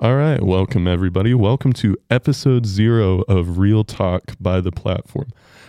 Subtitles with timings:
[0.00, 1.34] All right, welcome everybody.
[1.34, 5.26] Welcome to episode zero of Real Talk by the Platform.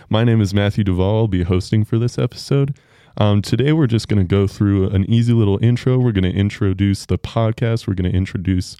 [0.08, 1.22] My name is Matthew Duvall.
[1.22, 2.78] I'll be hosting for this episode.
[3.16, 5.98] Um, today, we're just going to go through an easy little intro.
[5.98, 7.88] We're going to introduce the podcast.
[7.88, 8.76] We're going to introduce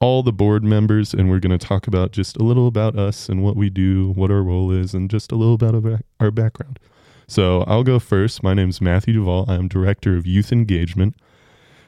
[0.00, 3.28] all the board members, and we're going to talk about just a little about us
[3.28, 6.80] and what we do, what our role is, and just a little about our background.
[7.28, 8.42] So, I'll go first.
[8.42, 9.48] My name is Matthew Duvall.
[9.48, 11.14] I'm Director of Youth Engagement.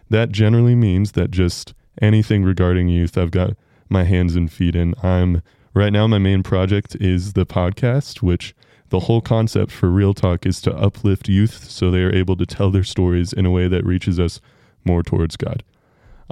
[0.08, 3.56] That generally means that just anything regarding youth, I've got
[3.88, 4.94] my hands and feet in.
[5.02, 5.42] I'm
[5.74, 8.54] right now, my main project is the podcast, which
[8.90, 12.46] the whole concept for Real Talk is to uplift youth so they are able to
[12.46, 14.40] tell their stories in a way that reaches us
[14.84, 15.62] more towards God.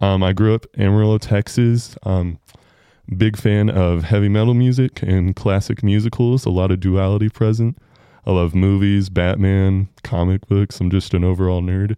[0.01, 1.97] Um, I grew up Amarillo, Texas.
[2.03, 2.39] Um,
[3.17, 7.79] big fan of heavy metal music and classic musicals, a lot of duality present.
[8.27, 10.81] I love movies, Batman, comic books.
[10.81, 11.97] I'm just an overall nerd.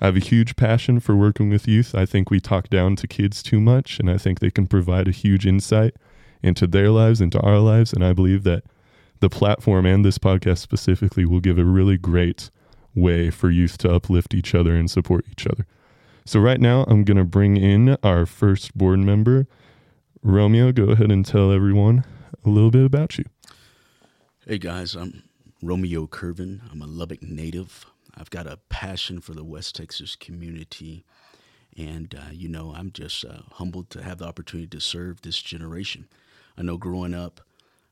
[0.00, 1.94] I have a huge passion for working with youth.
[1.94, 5.08] I think we talk down to kids too much, and I think they can provide
[5.08, 5.94] a huge insight
[6.42, 7.92] into their lives, into our lives.
[7.92, 8.64] And I believe that
[9.20, 12.50] the platform and this podcast specifically will give a really great
[12.94, 15.66] way for youth to uplift each other and support each other.
[16.26, 19.46] So, right now, I'm going to bring in our first board member.
[20.22, 22.04] Romeo, go ahead and tell everyone
[22.44, 23.24] a little bit about you.
[24.46, 25.24] Hey guys, I'm
[25.62, 26.60] Romeo Curvin.
[26.70, 27.86] I'm a Lubbock native.
[28.16, 31.04] I've got a passion for the West Texas community.
[31.76, 35.40] And, uh, you know, I'm just uh, humbled to have the opportunity to serve this
[35.42, 36.08] generation.
[36.56, 37.42] I know growing up,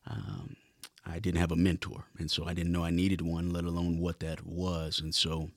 [0.06, 0.56] um,
[1.04, 2.04] I didn't have a mentor.
[2.18, 5.00] And so I didn't know I needed one, let alone what that was.
[5.00, 5.50] And so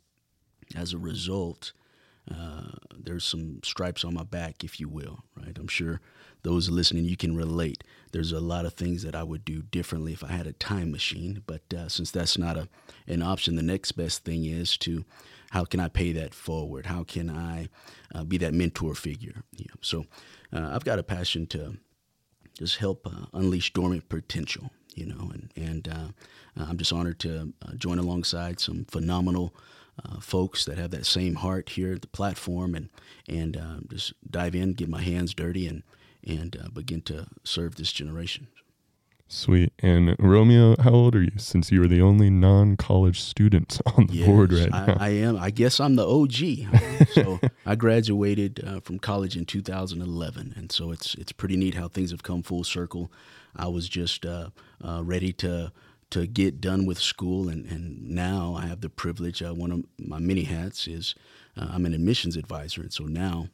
[0.76, 1.72] as a result,
[2.30, 5.58] uh, there's some stripes on my back, if you will, right?
[5.58, 6.02] I'm sure
[6.48, 7.84] those listening, you can relate.
[8.14, 10.92] There's a lot of things that I would do differently if I had a time
[10.92, 12.70] machine, but uh, since that's not a
[13.06, 15.04] an option, the next best thing is to
[15.52, 16.86] how can I pay that forward?
[16.86, 17.68] How can I
[18.16, 19.44] uh, be that mentor figure?
[19.82, 20.06] So
[20.54, 21.78] uh, I've got a passion to
[22.58, 26.08] just help uh, unleash dormant potential, you know, and and uh,
[26.56, 29.54] I'm just honored to join alongside some phenomenal
[30.06, 32.90] uh, folks that have that same heart here at the platform and
[33.28, 35.84] and uh, just dive in, get my hands dirty, and
[36.28, 38.48] and uh, begin to serve this generation.
[39.30, 39.74] Sweet.
[39.80, 41.34] And Romeo, how old are you?
[41.38, 45.10] Since you are the only non-college student on the yes, board right now, I, I,
[45.10, 45.36] am.
[45.36, 47.08] I guess I'm the OG.
[47.14, 51.90] so I graduated uh, from college in 2011, and so it's it's pretty neat how
[51.90, 53.12] things have come full circle.
[53.54, 54.52] I was just uh,
[54.82, 55.74] uh, ready to
[56.10, 59.42] to get done with school, and, and now I have the privilege.
[59.42, 61.16] Uh, one of my many hats is
[61.58, 63.50] uh, I'm an admissions advisor, and so now,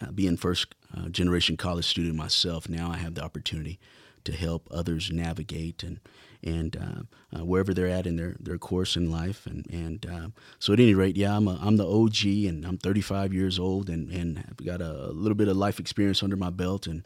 [0.00, 3.78] uh, being first uh, generation college student myself, now I have the opportunity
[4.24, 6.00] to help others navigate and
[6.44, 10.72] and uh, uh, wherever they're at in their, their course in life, and and so
[10.72, 14.10] at any rate, yeah, I'm a, I'm the OG, and I'm 35 years old, and
[14.10, 17.04] and I've got a, little bit of life experience under my belt, and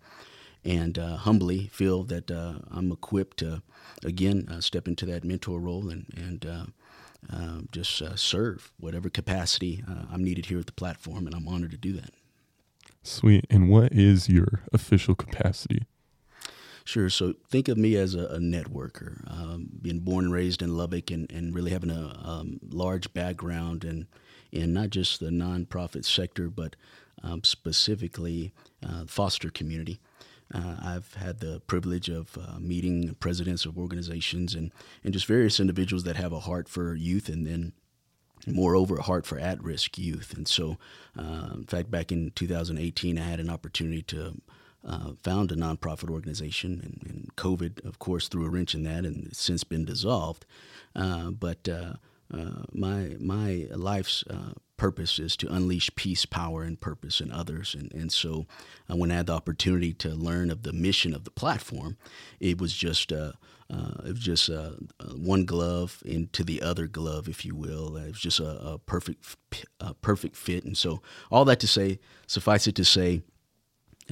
[0.64, 2.30] and humbly feel that
[2.70, 3.62] I'm equipped to
[4.04, 6.64] again uh, step into that mentor role and and uh,
[7.32, 11.48] uh, just uh, serve whatever capacity uh, I'm needed here at the platform, and I'm
[11.48, 12.10] honored to do that.
[13.02, 13.46] Sweet.
[13.50, 15.86] And what is your official capacity?
[16.84, 17.08] Sure.
[17.08, 21.10] So think of me as a, a networker, um, being born and raised in Lubbock,
[21.10, 24.08] and, and really having a um, large background in
[24.52, 26.74] in not just the nonprofit sector, but
[27.22, 28.52] um, specifically
[28.84, 30.00] uh, foster community.
[30.52, 34.72] Uh, I've had the privilege of uh, meeting presidents of organizations and,
[35.04, 37.72] and just various individuals that have a heart for youth and then
[38.46, 40.76] moreover a heart for at-risk youth and so
[41.18, 44.40] uh, in fact back in 2018 i had an opportunity to
[44.86, 49.04] uh, found a nonprofit organization and, and, covid of course threw a wrench in that
[49.04, 50.46] and it's since been dissolved
[50.96, 51.94] uh, but uh,
[52.72, 54.24] my my life's
[54.80, 57.76] purpose is to unleash peace, power, and purpose in others.
[57.78, 58.46] And, and so
[58.90, 61.98] uh, when I had the opportunity to learn of the mission of the platform,
[62.40, 63.32] it was just uh,
[63.72, 67.96] uh, it was just uh, uh, one glove into the other glove, if you will.
[67.96, 69.36] It was just a, a perfect
[69.80, 70.64] a perfect fit.
[70.64, 73.22] And so all that to say, suffice it to say,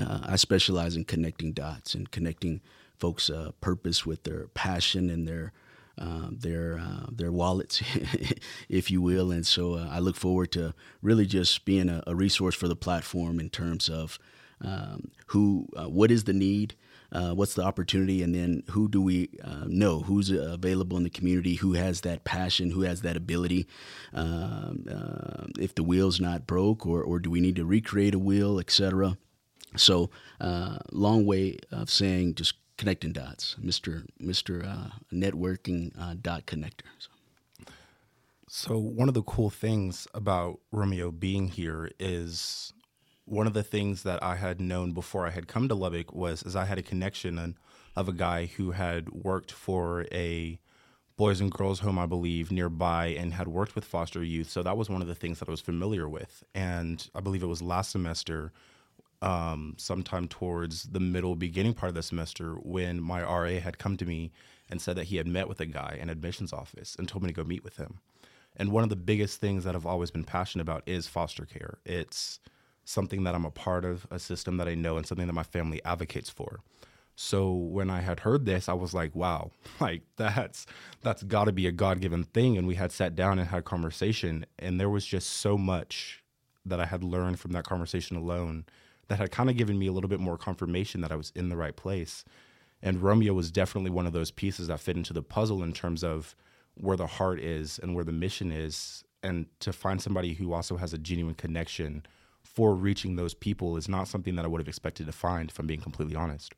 [0.00, 2.60] uh, I specialize in connecting dots and connecting
[2.98, 5.52] folks' purpose with their passion and their
[6.00, 7.82] uh, their uh, their wallets,
[8.68, 9.32] if you will.
[9.32, 10.72] And so uh, I look forward to
[11.02, 14.16] really just being a, a, resource for the platform in terms of
[14.60, 16.76] um, who, uh, what is the need,
[17.12, 19.30] uh, what's the opportunity, and then who do we
[19.66, 23.66] know who's available in the community, who has that passion, who has that ability.
[24.12, 24.84] Um,
[25.58, 29.16] if the wheel's not broke, or or do we need to recreate a wheel, etc.
[29.76, 30.10] So,
[30.92, 36.86] long way of saying just connecting dots, Mister Mister uh, Networking uh, Dot Connector.
[36.98, 37.10] So.
[38.48, 42.72] so one of the cool things about Romeo being here is
[43.28, 46.42] one of the things that I had known before I had come to Lubbock was
[46.42, 47.54] is I had a connection and,
[47.94, 50.58] of a guy who had worked for a
[51.16, 54.48] boys and girls home, I believe, nearby and had worked with foster youth.
[54.48, 56.44] So that was one of the things that I was familiar with.
[56.54, 58.52] And I believe it was last semester,
[59.20, 63.96] um, sometime towards the middle, beginning part of the semester, when my RA had come
[63.96, 64.30] to me
[64.70, 67.28] and said that he had met with a guy in admissions office and told me
[67.28, 67.98] to go meet with him.
[68.56, 71.78] And one of the biggest things that I've always been passionate about is foster care.
[71.84, 72.38] It's
[72.88, 75.42] something that I'm a part of, a system that I know, and something that my
[75.42, 76.60] family advocates for.
[77.16, 79.50] So when I had heard this, I was like, wow,
[79.80, 80.66] like that's
[81.02, 84.46] that's got to be a God-given thing and we had sat down and had conversation
[84.58, 86.22] and there was just so much
[86.64, 88.64] that I had learned from that conversation alone
[89.08, 91.48] that had kind of given me a little bit more confirmation that I was in
[91.48, 92.24] the right place.
[92.82, 96.04] And Romeo was definitely one of those pieces that fit into the puzzle in terms
[96.04, 96.36] of
[96.74, 100.76] where the heart is and where the mission is and to find somebody who also
[100.76, 102.04] has a genuine connection
[102.54, 105.58] for reaching those people is not something that I would have expected to find if
[105.58, 106.54] I'm being completely honest.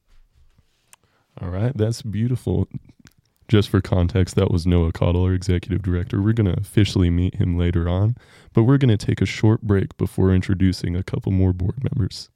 [1.40, 2.69] All right, that's beautiful.
[3.48, 6.22] Just for context, that was Noah Cottle, our executive director.
[6.22, 8.16] We're going to officially meet him later on,
[8.52, 12.31] but we're going to take a short break before introducing a couple more board members.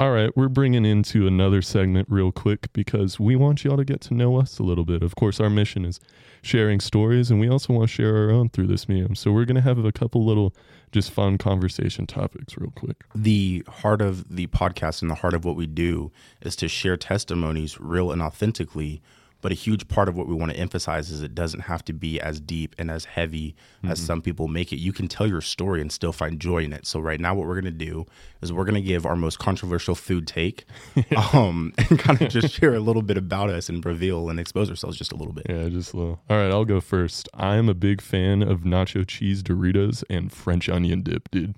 [0.00, 4.00] All right, we're bringing into another segment real quick because we want y'all to get
[4.02, 5.02] to know us a little bit.
[5.02, 5.98] Of course, our mission is
[6.40, 9.16] sharing stories, and we also want to share our own through this medium.
[9.16, 10.54] So we're going to have a couple little
[10.92, 13.06] just fun conversation topics real quick.
[13.12, 16.12] The heart of the podcast and the heart of what we do
[16.42, 19.02] is to share testimonies real and authentically
[19.40, 21.92] but a huge part of what we want to emphasize is it doesn't have to
[21.92, 23.92] be as deep and as heavy mm-hmm.
[23.92, 24.78] as some people make it.
[24.78, 26.86] You can tell your story and still find joy in it.
[26.86, 28.06] So right now, what we're going to do
[28.42, 30.64] is we're going to give our most controversial food take,
[31.32, 34.70] um, and kind of just share a little bit about us and reveal and expose
[34.70, 35.46] ourselves just a little bit.
[35.48, 36.20] Yeah, just a little.
[36.28, 37.28] All right, I'll go first.
[37.34, 41.54] I'm a big fan of nacho cheese Doritos and French onion dip, dude.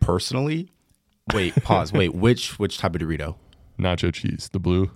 [0.00, 0.68] Personally,
[1.32, 1.92] wait, pause.
[1.92, 3.36] wait, which which type of Dorito?
[3.78, 4.90] Nacho cheese, the blue.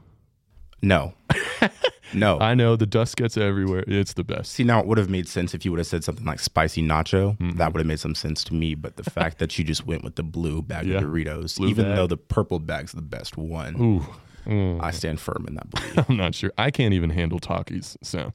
[0.83, 1.15] No.
[2.13, 2.39] No.
[2.39, 3.85] I know the dust gets everywhere.
[3.87, 4.53] It's the best.
[4.53, 6.83] See, now it would have made sense if you would have said something like spicy
[6.83, 7.37] nacho.
[7.39, 7.59] Mm-hmm.
[7.59, 8.75] That would have made some sense to me.
[8.75, 10.99] But the fact that you just went with the blue bag yeah.
[10.99, 11.97] of Doritos, blue even bag.
[11.97, 14.51] though the purple bag's the best one, Ooh.
[14.51, 14.83] Mm.
[14.83, 16.09] I stand firm in that belief.
[16.09, 16.53] I'm not sure.
[16.57, 17.97] I can't even handle Takis.
[18.03, 18.33] So,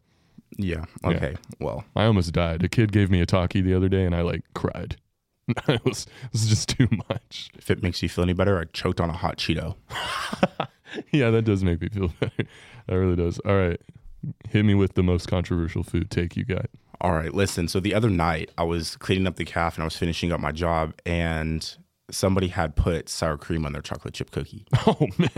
[0.58, 0.86] yeah.
[1.06, 1.32] Okay.
[1.32, 1.56] Yeah.
[1.60, 2.64] Well, I almost died.
[2.64, 4.98] A kid gave me a Taki the other day and I like cried.
[5.48, 7.50] it, was, it was just too much.
[7.58, 9.76] If it makes you feel any better, I choked on a hot Cheeto.
[11.12, 12.44] yeah, that does make me feel better.
[12.88, 13.40] That really does.
[13.40, 13.80] All right.
[14.50, 16.68] Hit me with the most controversial food take you got.
[17.00, 17.68] All right, listen.
[17.68, 20.40] So the other night I was cleaning up the calf and I was finishing up
[20.40, 21.76] my job and
[22.12, 24.66] somebody had put sour cream on their chocolate chip cookie.
[24.88, 25.30] Oh man.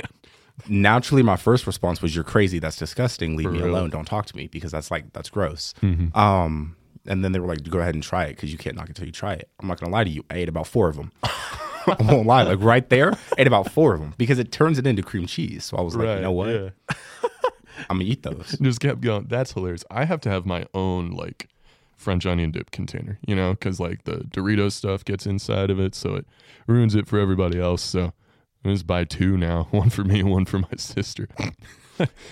[0.69, 2.59] Naturally, my first response was, "You're crazy.
[2.59, 3.35] That's disgusting.
[3.35, 3.71] Leave For me real?
[3.73, 3.89] alone.
[3.89, 6.15] Don't talk to me because that's like that's gross." Mm-hmm.
[6.17, 6.75] Um,
[7.07, 8.95] and then they were like, "Go ahead and try it because you can't knock it
[8.95, 10.23] till you try it." I'm not gonna lie to you.
[10.29, 11.11] I ate about four of them.
[11.99, 12.43] I won't lie.
[12.43, 15.65] Like right there, ate about four of them because it turns it into cream cheese.
[15.65, 16.49] So I was like, right, you know what?
[16.49, 16.69] Yeah.
[17.89, 18.57] I'm gonna eat those.
[18.61, 19.25] Just kept going.
[19.25, 19.83] That's hilarious.
[19.89, 21.49] I have to have my own like
[21.97, 25.95] French onion dip container, you know, because like the Doritos stuff gets inside of it,
[25.95, 26.25] so it
[26.67, 27.81] ruins it for everybody else.
[27.81, 28.13] So
[28.63, 31.27] I just buy two now, one for me one for my sister.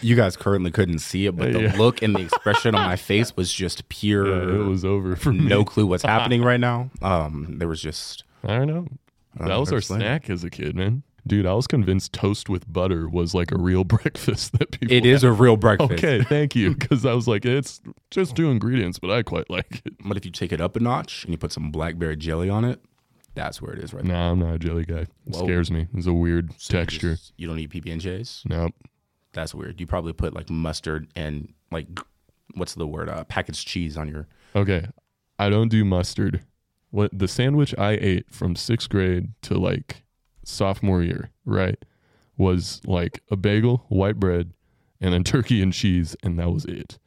[0.01, 1.75] you guys currently couldn't see it, but the yeah.
[1.75, 4.27] look and the expression on my face was just pure.
[4.27, 5.45] Yeah, it was over for me.
[5.45, 6.89] no clue what's happening right now.
[7.01, 8.88] Um, there was just I don't know.
[9.35, 11.03] That was our snack as a kid, man.
[11.27, 14.95] Dude, I was convinced toast with butter was like a real breakfast that people.
[14.95, 15.91] It is a real breakfast.
[15.91, 16.73] Okay, thank you.
[16.73, 19.93] Because I was like, it's just two ingredients, but I quite like it.
[20.03, 22.65] But if you take it up a notch and you put some blackberry jelly on
[22.65, 22.81] it,
[23.35, 24.31] that's where it is right nah, now.
[24.31, 25.01] I'm not a jelly guy.
[25.01, 25.43] It Whoa.
[25.43, 25.88] scares me.
[25.93, 27.09] It's a weird so texture.
[27.09, 28.43] You, just, you don't eat PB and J's.
[28.47, 28.73] Nope.
[29.33, 29.79] That's weird.
[29.79, 31.88] You probably put like mustard and like
[32.55, 33.09] what's the word?
[33.09, 34.27] Uh, packaged cheese on your.
[34.55, 34.85] Okay,
[35.39, 36.43] I don't do mustard.
[36.91, 40.03] What the sandwich I ate from sixth grade to like
[40.45, 41.83] sophomore year, right,
[42.38, 44.53] was like a bagel, white bread,
[45.00, 47.00] and then turkey and cheese, and that was it.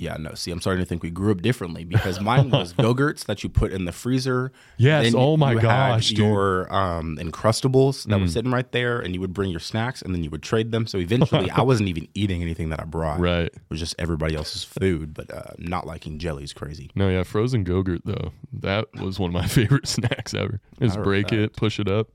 [0.00, 0.32] Yeah, no.
[0.32, 3.50] See, I'm starting to think we grew up differently because mine was Go-Gurts that you
[3.50, 4.50] put in the freezer.
[4.78, 5.04] Yes.
[5.04, 6.10] Then oh my gosh.
[6.10, 8.22] your um, Uncrustables that mm.
[8.22, 10.72] were sitting right there, and you would bring your snacks, and then you would trade
[10.72, 10.86] them.
[10.86, 13.20] So eventually, I wasn't even eating anything that I brought.
[13.30, 13.46] Right.
[13.46, 16.90] It was just everybody else's food, but uh, not liking jellies crazy.
[16.94, 18.32] No, yeah, frozen Go-Gurt though.
[18.52, 20.60] That was one of my favorite snacks ever.
[20.80, 22.08] Just break it, push it up.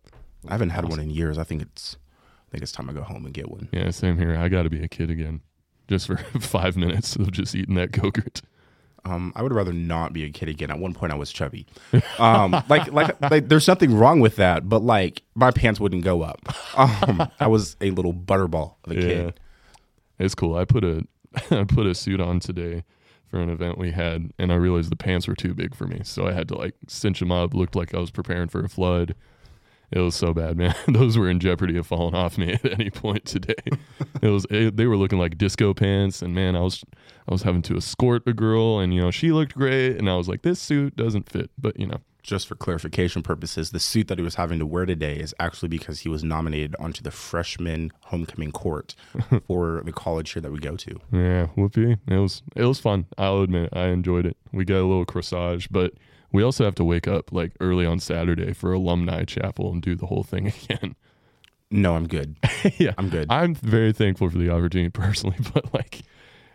[0.48, 1.38] I haven't had one in years.
[1.38, 1.98] I think it's
[2.48, 3.70] I think it's time to go home and get one.
[3.72, 4.36] Yeah, same here.
[4.36, 5.42] I got to be a kid again,
[5.88, 8.42] just for five minutes of just eating that Go-Gurt.
[9.06, 10.72] Um, I would rather not be a kid again.
[10.72, 11.68] At one point, I was chubby.
[12.18, 16.24] Um, like, like, like, there's nothing wrong with that, but like, my pants wouldn't go
[16.24, 16.40] up.
[16.76, 19.02] Um, I was a little butterball of a yeah.
[19.02, 19.40] kid.
[20.18, 20.56] It's cool.
[20.58, 21.04] I put a,
[21.52, 22.84] I put a suit on today
[23.28, 26.02] for an event we had, and I realized the pants were too big for me,
[26.04, 27.54] so I had to like cinch them up.
[27.54, 29.14] Looked like I was preparing for a flood.
[29.96, 30.76] It was so bad, man.
[30.88, 33.56] Those were in jeopardy of falling off me at any point today.
[34.22, 36.84] it was it, they were looking like disco pants, and man, I was
[37.28, 40.16] I was having to escort a girl, and you know she looked great, and I
[40.18, 44.10] was like, this suit doesn't fit, but you know, Just for clarification purposes, the suit
[44.10, 47.12] that he was having to wear today is actually because he was nominated onto the
[47.12, 48.96] freshman homecoming court
[49.48, 51.00] for the college here that we go to.
[51.14, 51.96] yeah, whoopee.
[52.08, 53.06] It was it was fun.
[53.18, 54.36] I'll admit, I enjoyed it.
[54.52, 55.94] We got a little corsage, but
[56.32, 59.96] we also have to wake up like early on Saturday for alumni chapel and do
[59.96, 60.96] the whole thing again.
[61.72, 62.36] No, I'm good.
[62.78, 63.28] yeah, I'm good.
[63.30, 66.02] I'm very thankful for the opportunity personally, but like,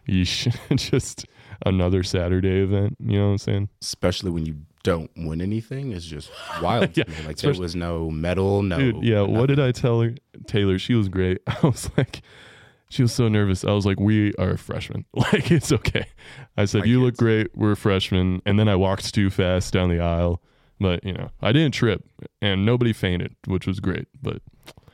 [0.06, 1.26] you should just
[1.64, 2.96] another Saturday event.
[3.00, 3.68] You know what I'm saying?
[3.82, 6.30] Especially when you don't win anything is just
[6.62, 6.96] wild.
[6.96, 7.26] Yeah, to me.
[7.26, 8.78] Like there was no medal, no.
[8.78, 9.22] Dude, yeah.
[9.22, 10.14] What did I tell her?
[10.46, 11.40] Taylor, she was great.
[11.46, 12.22] I was like,
[12.90, 13.64] she was so nervous.
[13.64, 15.06] I was like, we are freshmen.
[15.14, 16.06] Like, it's okay.
[16.56, 17.56] I said, My you look great.
[17.56, 18.42] We're freshmen.
[18.44, 20.42] And then I walked too fast down the aisle.
[20.80, 22.04] But, you know, I didn't trip
[22.42, 24.08] and nobody fainted, which was great.
[24.20, 24.42] But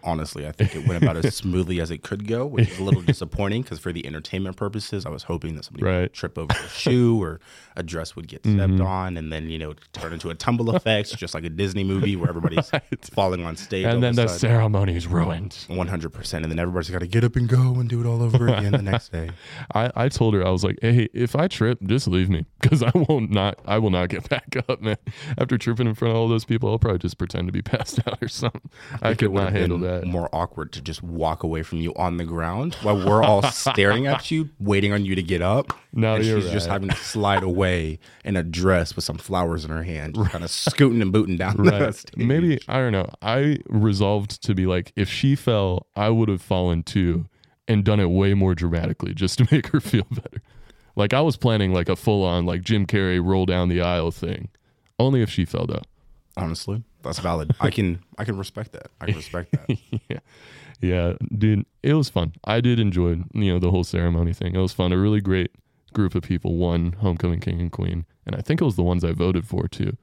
[0.07, 2.83] honestly, I think it went about as smoothly as it could go, which is a
[2.85, 6.01] little disappointing because for the entertainment purposes, I was hoping that somebody Right.
[6.03, 7.41] would trip over a shoe or
[7.77, 8.87] a dress would get stepped Mhm.
[8.87, 12.17] on, and then you know turn into a tumble effect, just like a Disney movie
[12.17, 12.71] where everybody's
[13.13, 13.85] falling on stage.
[13.85, 15.67] and then the ceremony is ruined.
[15.69, 18.07] one hundred percent, and then everybody's got to get up and go and do it
[18.07, 19.31] all over again the next day.
[19.75, 22.83] I, I told her I was like, hey, if I trip, just leave me because
[22.83, 24.97] I won't not I will not get back up, man.
[25.37, 27.99] After tripping in front of all those people, I'll probably just pretend to be passed
[28.07, 28.71] out or something.
[29.03, 29.96] I, think could not handle been that.
[30.05, 34.07] More awkward to just walk away from you on the ground while we're all staring
[34.07, 35.73] at you, waiting on you to get up.
[35.93, 39.65] No, and you're she's just having to slide away in a dress with some flowers
[39.65, 42.05] in her hand, kind of scooting and booting down the Right.
[42.17, 43.09] Maybe I don't know.
[43.23, 47.27] I resolved to be like, if she fell, I would have fallen too,
[47.69, 50.43] and done it way more dramatically just to make her feel better.
[50.97, 54.11] Like I was planning like a full on like Jim Carrey roll down the aisle
[54.11, 54.49] thing.
[54.99, 55.83] Only if she fell though.
[56.39, 57.55] Honestly, that's valid.
[57.61, 58.89] I can I can respect that.
[59.01, 59.79] I can respect that.
[60.09, 60.19] yeah.
[60.81, 62.35] Yeah, dude, it was fun.
[62.45, 64.55] I did enjoy, you know, the whole ceremony thing.
[64.55, 64.93] It was fun.
[64.93, 65.53] A really great
[65.95, 69.03] group of people won Homecoming King and Queen, and I think it was the ones
[69.03, 69.97] I voted for too.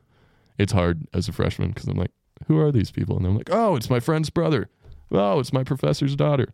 [0.58, 2.12] It's hard as a freshman because I'm like,
[2.48, 3.18] who are these people?
[3.18, 4.70] And I'm like, oh, it's my friend's brother.
[5.12, 6.54] Oh, it's my professor's daughter.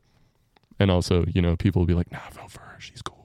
[0.80, 2.76] And also, you know, people will be like, nah, vote for her.
[2.80, 3.19] She's cool.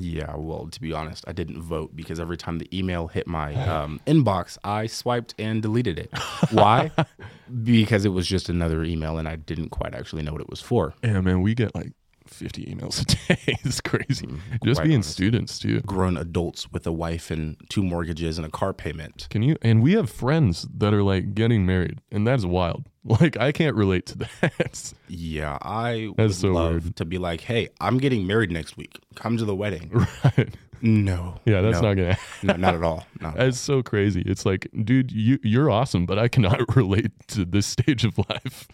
[0.00, 3.54] Yeah, well, to be honest, I didn't vote because every time the email hit my
[3.66, 6.10] um, inbox, I swiped and deleted it.
[6.50, 6.90] Why?
[7.64, 10.60] because it was just another email and I didn't quite actually know what it was
[10.60, 10.94] for.
[11.02, 11.92] Yeah, man, we get like
[12.28, 13.58] 50 emails a day.
[13.64, 14.28] it's crazy.
[14.64, 15.12] Just being honestly.
[15.12, 15.80] students too.
[15.80, 19.28] Grown adults with a wife and two mortgages and a car payment.
[19.30, 19.56] Can you?
[19.62, 22.88] And we have friends that are like getting married, and that's wild.
[23.20, 24.92] Like I can't relate to that.
[25.08, 26.96] Yeah, I would so love weird.
[26.96, 28.98] to be like, hey, I'm getting married next week.
[29.14, 29.90] Come to the wedding.
[30.24, 30.54] right?
[30.82, 31.40] No.
[31.44, 32.18] Yeah, that's no, not gonna.
[32.42, 33.06] no, not at all.
[33.20, 33.46] Not at all.
[33.46, 34.22] That's so crazy.
[34.26, 38.66] It's like, dude, you you're awesome, but I cannot relate to this stage of life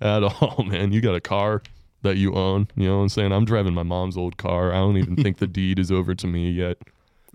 [0.00, 0.92] at all, man.
[0.92, 1.62] You got a car
[2.02, 2.68] that you own.
[2.76, 3.32] You know what I'm saying?
[3.32, 4.72] I'm driving my mom's old car.
[4.72, 6.78] I don't even think the deed is over to me yet.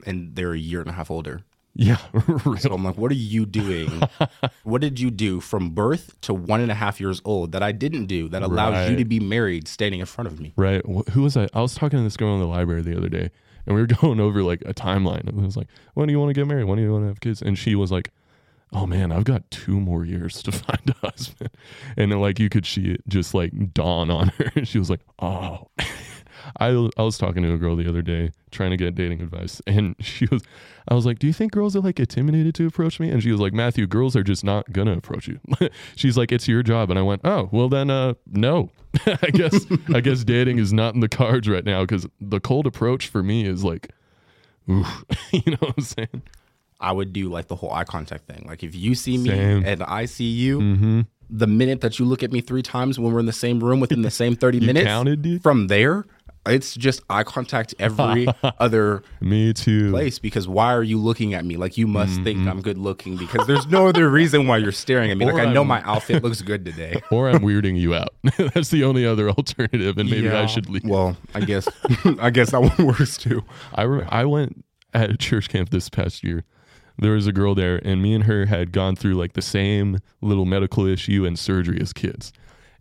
[0.05, 1.41] And they're a year and a half older.
[1.77, 2.73] Yeah, So real.
[2.73, 4.01] I'm like, what are you doing?
[4.63, 7.73] what did you do from birth to one and a half years old that I
[7.73, 10.53] didn't do that allows you to be married standing in front of me?
[10.55, 10.81] Right.
[11.11, 11.49] Who was I?
[11.53, 13.29] I was talking to this girl in the library the other day,
[13.65, 15.27] and we were going over like a timeline.
[15.27, 16.63] And it was like, when do you want to get married?
[16.63, 17.41] When do you want to have kids?
[17.41, 18.11] And she was like,
[18.71, 21.49] oh man, I've got two more years to find a husband.
[21.97, 24.51] And then, like you could see it just like dawn on her.
[24.55, 25.67] And she was like, oh.
[26.59, 29.61] I, I was talking to a girl the other day trying to get dating advice
[29.67, 30.43] and she was
[30.87, 33.31] I was like do you think girls are like intimidated to approach me and she
[33.31, 35.39] was like Matthew girls are just not gonna approach you
[35.95, 38.69] she's like it's your job and I went oh well then uh no
[39.05, 42.65] I guess I guess dating is not in the cards right now because the cold
[42.65, 43.89] approach for me is like
[44.69, 46.23] oof, you know what I'm saying
[46.79, 48.45] I would do like the whole eye contact thing.
[48.47, 49.65] Like if you see me Same.
[49.65, 51.01] and I see you, mm-hmm.
[51.29, 53.79] the minute that you look at me three times when we're in the same room
[53.79, 56.05] within the same 30 minutes, counted, from there,
[56.47, 58.27] it's just eye contact every
[58.59, 62.23] other me too place because why are you looking at me like you must Mm-hmm.
[62.23, 65.25] think I'm good looking because there's no other reason why you're staring at me.
[65.25, 67.01] Like I know I'm- my outfit looks good today.
[67.11, 68.09] or I'm weirding you out
[68.53, 71.67] that's the only other alternative and maybe I should leave Well, I guess
[72.19, 73.43] I guess that one works too.
[73.73, 76.43] I re- I went at a church camp this past year.
[76.97, 79.97] There was a girl there, and me and her had gone through like the same
[80.21, 82.31] little medical issue and surgery as kids.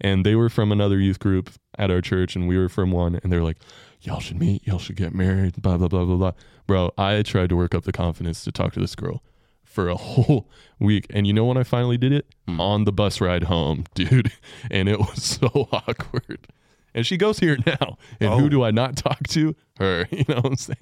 [0.00, 3.18] And they were from another youth group at our church, and we were from one.
[3.22, 3.58] And they're like,
[4.02, 4.66] "Y'all should meet.
[4.66, 6.32] Y'all should get married." Blah blah blah blah blah.
[6.66, 9.22] Bro, I tried to work up the confidence to talk to this girl
[9.64, 13.20] for a whole week, and you know when I finally did it on the bus
[13.20, 14.32] ride home, dude,
[14.70, 16.46] and it was so awkward.
[16.96, 18.38] And she goes here now, and Oh.
[18.38, 19.56] who do I not talk to?
[19.78, 20.06] Her.
[20.12, 20.78] You know what I'm saying?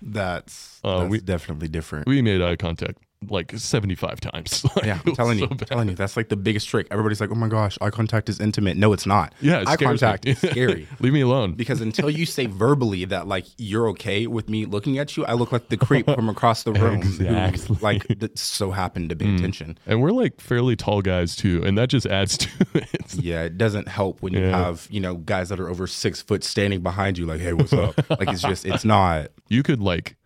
[0.00, 2.06] That's, Uh, that's we- definitely different.
[2.06, 2.98] We made eye contact
[3.30, 4.64] like 75 times.
[4.74, 6.88] Like, yeah, I'm telling you, telling you, that's like the biggest trick.
[6.90, 9.32] Everybody's like, "Oh my gosh, eye contact is intimate." No, it's not.
[9.40, 10.06] Yeah, it eye scares me.
[10.06, 10.88] contact is scary.
[11.00, 11.52] Leave me alone.
[11.52, 15.34] Because until you say verbally that like you're okay with me looking at you, I
[15.34, 17.76] look like the creep from across the room Exactly.
[17.76, 19.36] who like that so happened to pay mm.
[19.38, 19.78] attention.
[19.86, 23.14] And we're like fairly tall guys too, and that just adds to it.
[23.14, 24.58] Yeah, it doesn't help when you Yeah.
[24.58, 27.72] have you know guys that are over six foot standing behind you, like, "Hey, what's
[27.72, 29.28] up?" like it's just it's not.
[29.48, 30.16] You could like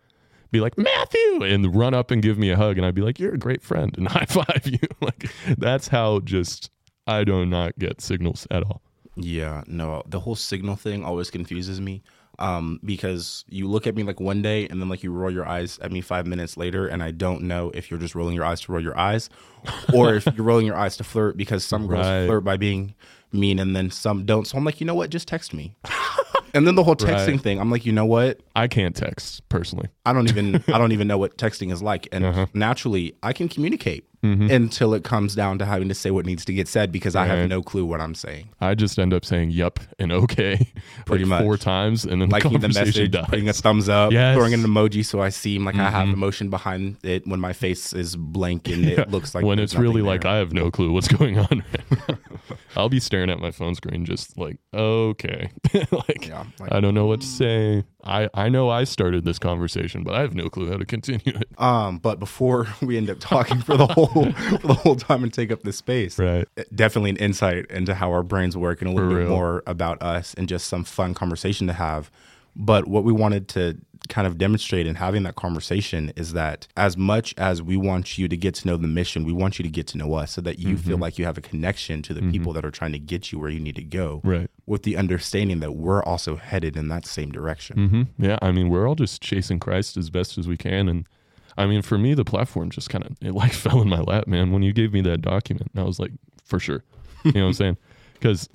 [0.51, 3.19] be like Matthew and run up and give me a hug, and I'd be like,
[3.19, 4.79] "You're a great friend," and high five you.
[5.01, 6.69] like that's how just
[7.07, 8.81] I do not get signals at all.
[9.15, 12.01] Yeah, no, the whole signal thing always confuses me.
[12.37, 15.45] Um, because you look at me like one day and then like you roll your
[15.45, 18.45] eyes at me five minutes later, and I don't know if you're just rolling your
[18.45, 19.29] eyes to roll your eyes,
[19.93, 22.27] or if you're rolling your eyes to flirt because some girls Right.
[22.27, 22.95] flirt by being
[23.33, 24.47] mean and then some don't.
[24.47, 25.09] So I'm like, you know what?
[25.09, 25.75] Just text me.
[26.53, 27.41] and then the whole texting Right.
[27.41, 28.39] thing, I'm like, you know what?
[28.59, 29.89] I can't text personally.
[30.05, 32.07] I don't even I don't even know what texting is like.
[32.11, 32.45] And Uh-huh.
[32.53, 34.51] naturally, I can communicate Mm-hmm.
[34.51, 37.25] until it comes down to having to say what needs to get said because I
[37.25, 38.49] have no clue what I'm saying.
[38.59, 40.67] I just end up saying "yup" and "okay"
[41.05, 43.25] Pretty like four times, and then the liking the conversation message, dies.
[43.29, 44.19] putting a thumbs up, Yes.
[44.19, 44.37] Mm-hmm.
[44.37, 47.93] throwing an emoji so I seem like I have emotion behind it when my face
[47.93, 50.25] is blank and it looks like when it's really nothing like.
[50.25, 51.63] I have no clue what's going on.
[52.09, 52.17] Right.
[52.75, 55.49] I'll be staring at my phone screen, just like okay,
[55.91, 57.85] like, Yeah, like- I don't know what to say.
[58.03, 61.19] I I know I started this conversation, but I have no clue how to continue
[61.25, 61.49] it.
[61.57, 65.33] Um, but before we end up talking for the whole for the whole time and
[65.33, 66.47] take up this space, Right.
[66.73, 69.29] definitely an insight into how our brains work and a little For bit real.
[69.29, 72.09] more about us and just some fun conversation to have.
[72.55, 73.77] But what we wanted to
[74.07, 78.27] kind of demonstrate in having that conversation is that as much as we want you
[78.27, 80.41] to get to know the mission, we want you to get to know us so
[80.41, 82.99] that you feel like you have a connection to the people that are trying to
[82.99, 84.21] get you where you need to go.
[84.23, 84.49] Right.
[84.65, 87.89] With the understanding that we're also headed in that same direction.
[87.89, 91.05] hmm Yeah, I mean, we're all just chasing Christ as best as we can, and
[91.57, 94.27] I mean, for me, the platform just kind of it like fell in my lap,
[94.27, 94.51] man.
[94.51, 96.11] When you gave me that document, I was like,
[96.45, 96.83] for sure,
[97.25, 97.77] you know what I'm saying?
[98.13, 98.49] Because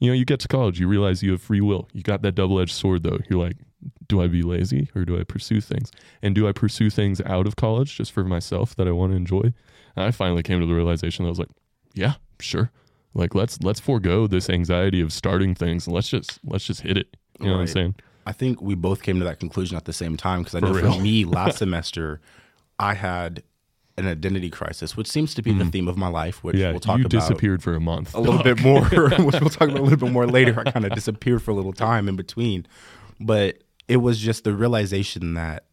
[0.00, 1.88] you know, you get to college, you realize you have free will.
[1.92, 3.18] You got that double edged sword, though.
[3.30, 3.56] You're like,
[4.08, 5.90] do I be lazy or do I pursue things?
[6.22, 9.16] And do I pursue things out of college just for myself that I want to
[9.16, 9.52] enjoy?
[9.96, 11.50] And I finally came to the realization that I was like,
[11.94, 12.70] yeah, sure.
[13.14, 16.96] Like let's let's forego this anxiety of starting things and let's just let's just hit
[16.96, 17.16] it.
[17.38, 17.94] You know what I'm saying?
[18.26, 20.66] I think we both came to that conclusion at the same time because I For
[20.66, 20.92] know real.
[20.94, 22.20] for me last semester,
[22.78, 23.42] I had
[23.96, 25.70] an identity crisis, which seems to be the hmm.
[25.70, 26.56] theme of my life, which.
[26.56, 28.14] Yeah, we'll talk you about disappeared for a month.
[28.14, 30.58] a little bit more, which we'll talk about a little bit more later.
[30.58, 32.66] I kind of disappeared for a little time in between,
[33.20, 33.58] but
[33.88, 35.64] it was just the realization that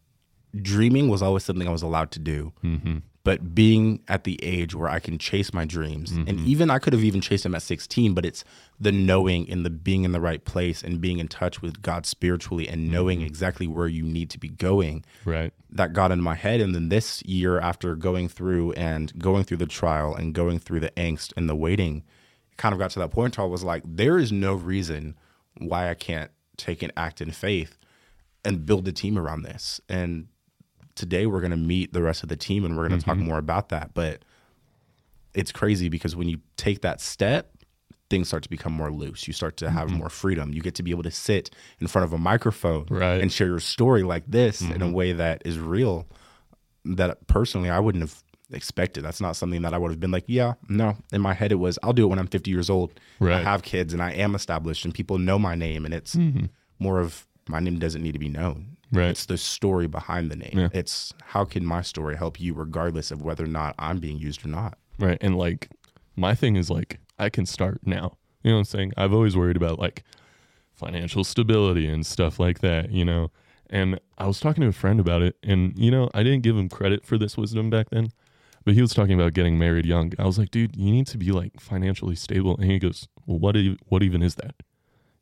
[0.60, 2.52] dreaming was always something I was allowed to do.
[2.62, 2.98] Mm-hmm.
[3.24, 6.46] But being at the age where I can chase my dreams, and Mm-hmm.
[6.46, 8.42] even I could have even chased them at 16, but it's
[8.80, 12.04] the knowing and the being in the right place and being in touch with God
[12.04, 13.26] spiritually and knowing Mm-hmm.
[13.28, 15.52] exactly where you need to be going Right.
[15.70, 16.60] that got in my head.
[16.60, 20.80] And then this year, after going through and going through the trial and going through
[20.80, 21.98] the angst and the waiting,
[22.50, 25.14] it kind of got to that point where I was like, there is no reason
[25.58, 27.78] why I can't take an act in faith
[28.44, 29.80] and build a team around this.
[29.88, 30.28] And
[30.94, 33.16] today we're going to meet the rest of the team and we're going to talk
[33.16, 33.26] mm-hmm.
[33.26, 33.94] more about that.
[33.94, 34.24] But
[35.34, 37.50] it's crazy because when you take that step,
[38.10, 39.26] things start to become more loose.
[39.26, 39.98] You start to have mm-hmm.
[39.98, 40.52] more freedom.
[40.52, 41.50] You get to be able to sit
[41.80, 43.20] in front of a microphone Right.
[43.20, 44.92] and share your story like this in a mm-hmm.
[44.92, 46.06] way that is real
[46.84, 49.02] that personally I wouldn't have expected.
[49.04, 50.96] That's not something that I would have been like, yeah, no.
[51.10, 52.92] In my head it was I'll do it when I'm 50 years old.
[53.38, 56.14] I have kids and I am established and people know my name and it's
[56.78, 58.76] more of my name doesn't need to be known.
[58.92, 59.08] Right.
[59.08, 60.52] It's the story behind the name.
[60.54, 60.68] Yeah.
[60.72, 64.44] It's how can my story help you regardless of whether or not I'm being used
[64.44, 64.76] or not.
[64.98, 65.18] Right.
[65.20, 65.70] And like
[66.14, 68.18] my thing is like I can start now.
[68.42, 68.92] You know what I'm saying?
[68.96, 70.04] I've always worried about like
[70.74, 73.30] financial stability and stuff like that, you know.
[73.70, 76.56] And I was talking to a friend about it and you know, I didn't give
[76.56, 78.10] him credit for this wisdom back then.
[78.64, 80.12] But he was talking about getting married young.
[80.18, 82.56] I was like, dude, you need to be like financially stable.
[82.56, 84.54] And he goes, well, what, e- what even is that?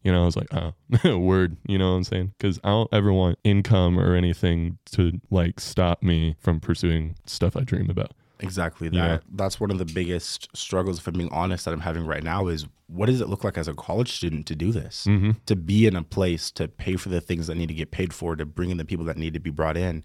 [0.02, 1.56] You know, I was like, oh, word.
[1.66, 2.34] You know what I'm saying?
[2.38, 7.56] Because I don't ever want income or anything to like stop me from pursuing stuff
[7.56, 8.12] I dream about.
[8.42, 8.96] Exactly that.
[8.96, 9.18] Yeah.
[9.30, 12.48] That's one of the biggest struggles, if I'm being honest, that I'm having right now
[12.48, 15.04] is what does it look like as a college student to do this?
[15.06, 15.32] Mm-hmm.
[15.46, 18.12] To be in a place to pay for the things that need to get paid
[18.12, 20.04] for, to bring in the people that need to be brought in.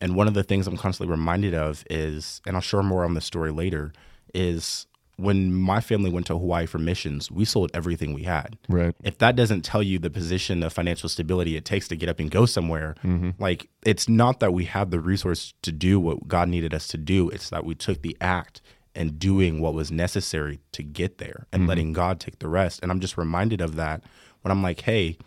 [0.00, 3.14] And one of the things I'm constantly reminded of is, and I'll share more on
[3.14, 3.92] the story later,
[4.34, 8.94] is when my family went to Hawaii for missions, we sold everything we had Right.
[9.02, 12.18] if that doesn't tell you the position of financial stability it takes to get up
[12.18, 13.30] and go somewhere, mm-hmm.
[13.38, 16.98] like it's not that we have the resource to do what God needed us to
[16.98, 17.30] do.
[17.30, 18.60] It's that we took the act
[18.94, 21.68] and doing what was necessary to get there and mm-hmm.
[21.68, 22.80] letting God take the rest.
[22.82, 24.02] And I'm just reminded of that
[24.42, 25.18] when I'm like, hey,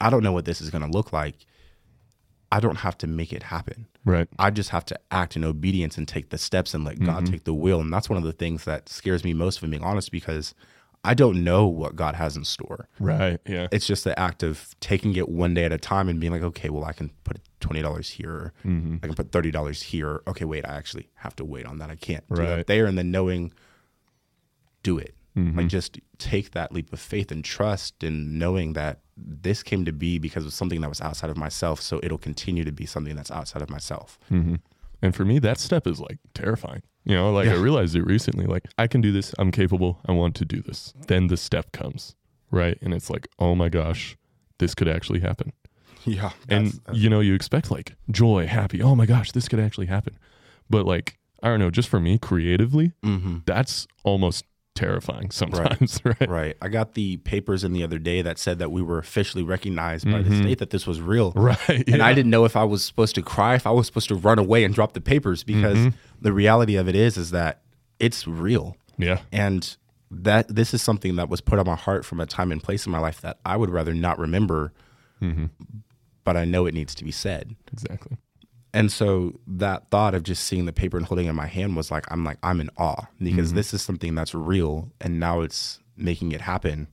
[0.00, 1.34] I don't know what this is going to look like.
[2.52, 3.86] I don't have to make it happen.
[4.04, 4.28] Right.
[4.38, 7.32] I just have to act in obedience and take the steps and let God mm-hmm.
[7.32, 7.80] take the wheel.
[7.80, 10.54] And that's one of the things that scares me most, if I'm being honest, because
[11.04, 12.88] I don't know what God has in store.
[12.98, 13.38] Right.
[13.46, 13.68] Yeah.
[13.70, 16.42] It's just the act of taking it one day at a time and being like,
[16.42, 18.52] okay, well, I can put twenty dollars here.
[18.64, 18.96] Mm-hmm.
[19.02, 20.22] I can put thirty dollars here.
[20.26, 21.90] Okay, wait, I actually have to wait on that.
[21.90, 22.56] I can't do Right.
[22.56, 22.86] that there.
[22.86, 23.52] And then knowing,
[24.82, 25.14] do it.
[25.36, 25.66] Like mm-hmm.
[25.68, 30.18] just take that leap of faith and trust and knowing that this came to be
[30.18, 31.80] because of something that was outside of myself.
[31.80, 34.18] So it'll continue to be something that's outside of myself.
[34.28, 34.56] hmm
[35.02, 36.82] And for me, that step is like terrifying.
[37.04, 38.46] You know, like I realized it recently.
[38.46, 39.34] Like I can do this.
[39.38, 40.00] I'm capable.
[40.06, 40.92] I want to do this.
[41.06, 42.14] Then the step comes,
[42.50, 42.76] right?
[42.82, 44.16] And it's like, oh my gosh,
[44.58, 45.52] this could actually happen.
[46.06, 46.30] Yeah.
[46.48, 48.80] and you know, you expect like joy, happy.
[48.82, 50.18] Oh my gosh, this could actually happen.
[50.70, 56.28] But like, I don't know, just for me creatively, hmm that's almost terrifying sometimes, right?
[56.28, 56.56] Right.
[56.62, 60.10] I got the papers in the other day that said that we were officially recognized
[60.10, 60.42] by the Mhm.
[60.42, 61.32] state that this was real.
[61.36, 61.88] Right.
[61.88, 64.14] And I didn't know if I was supposed to cry, if I was supposed to
[64.14, 65.94] run away and drop the papers because Mhm.
[66.20, 67.62] the reality of it is is that
[67.98, 68.76] it's real.
[68.98, 69.20] Yeah.
[69.32, 69.76] And
[70.10, 72.84] that this is something that was put on my heart from a time and place
[72.86, 74.72] in my life that I would rather not remember,
[75.20, 75.46] hmm
[76.22, 77.56] but I know it needs to be said.
[77.72, 78.16] Exactly.
[78.72, 81.76] And so that thought of just seeing the paper and holding it in my hand
[81.76, 83.56] was like, I'm like, I'm in awe because mm-hmm.
[83.56, 84.92] this is something that's real.
[85.00, 86.88] And now it's making it happen.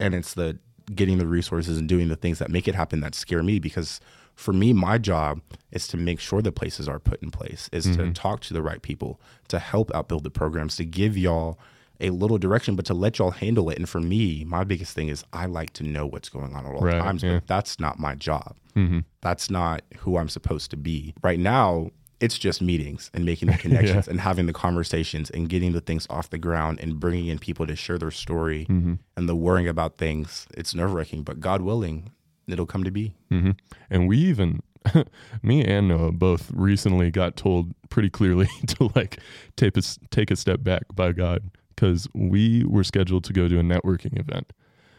[0.00, 0.58] And it's the
[0.94, 4.00] getting the resources and doing the things that make it happen that scare me because
[4.34, 7.84] for me, my job is to make sure the places are put in place, is
[7.84, 8.12] to mm-hmm.
[8.12, 11.58] talk to the right people, to help out build the programs, to give y'all
[12.02, 13.78] a little direction, but to let y'all handle it.
[13.78, 16.72] And for me, my biggest thing is I like to know what's going on at
[16.74, 17.34] all Right, times, yeah.
[17.38, 21.14] but that's not my job hmm that's not who I'm supposed to be.
[21.22, 25.72] Right now, it's just meetings and making the connections and having the conversations and getting
[25.72, 29.28] the things off the ground and bringing in people to share their story hmm and
[29.28, 30.46] the worrying about things.
[30.56, 32.10] It's nerve wracking, but God willing,
[32.48, 33.14] it'll come to be.
[33.28, 33.50] hmm
[33.90, 34.60] And we even,
[35.42, 39.18] me and Noah both recently got told pretty clearly to like
[39.56, 43.58] take a, take a step back by God because we were scheduled to go to
[43.58, 44.52] a networking event,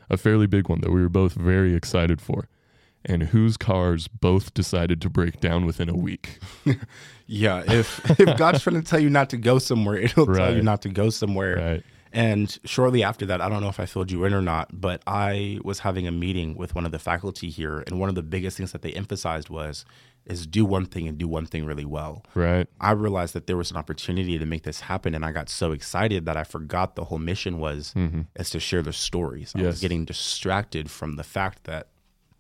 [0.10, 2.48] a fairly big one that we were both very excited for,
[3.06, 6.40] and whose cars both decided to break down within a week.
[7.26, 10.62] Yeah, if if God's trying to tell you not to go somewhere, it'll tell you
[10.62, 11.56] not to go somewhere.
[11.56, 11.84] Right.
[12.12, 15.02] And shortly after that, I don't know if I filled you in or not, but
[15.08, 18.22] I was having a meeting with one of the faculty here, and one of the
[18.22, 19.84] biggest things that they emphasized was
[20.26, 22.24] is do one thing and do one thing really well.
[22.34, 22.68] Right.
[22.80, 25.72] I realized that there was an opportunity to make this happen, and I got so
[25.72, 28.22] excited that I forgot the whole mission was mm-hmm.
[28.36, 29.54] is to share the stories.
[29.56, 29.68] I Yes.
[29.68, 31.90] was getting distracted from the fact that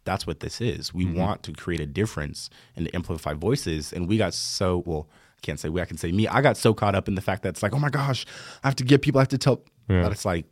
[0.06, 0.94] that's what this is.
[0.94, 1.20] We mm-hmm.
[1.20, 5.10] want to create a difference and to amplify voices, and we got so well.
[5.38, 5.82] I can't say we.
[5.82, 6.28] I can say me.
[6.28, 8.26] I got so caught up in the fact that it's like, oh my gosh,
[8.64, 9.20] I have to get people.
[9.20, 9.62] I have to tell.
[9.90, 10.04] Yeah.
[10.04, 10.46] But it's like,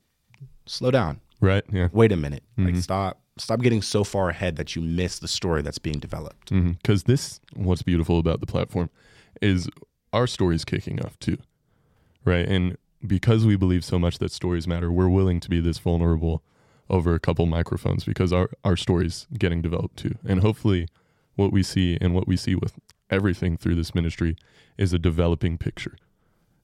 [0.65, 1.21] slow down.
[1.39, 1.63] Right.
[1.71, 1.87] Yeah.
[1.91, 2.43] Wait a minute.
[2.57, 2.79] Like mm-hmm.
[2.79, 3.21] stop.
[3.41, 6.51] Stop getting so far ahead that you miss the story that's being developed.
[6.51, 6.73] Mm-hmm.
[6.73, 8.89] Because this, what's beautiful about the platform
[9.41, 9.67] is
[10.13, 11.37] our story's kicking off too.
[12.23, 12.47] Right.
[12.47, 16.43] And because we believe so much that stories matter, we're willing to be this vulnerable
[16.89, 20.15] over a couple microphones because our, our story's getting developed too.
[20.23, 20.87] And hopefully,
[21.35, 22.77] what we see and what we see with
[23.09, 24.35] everything through this ministry
[24.77, 25.97] is a developing picture.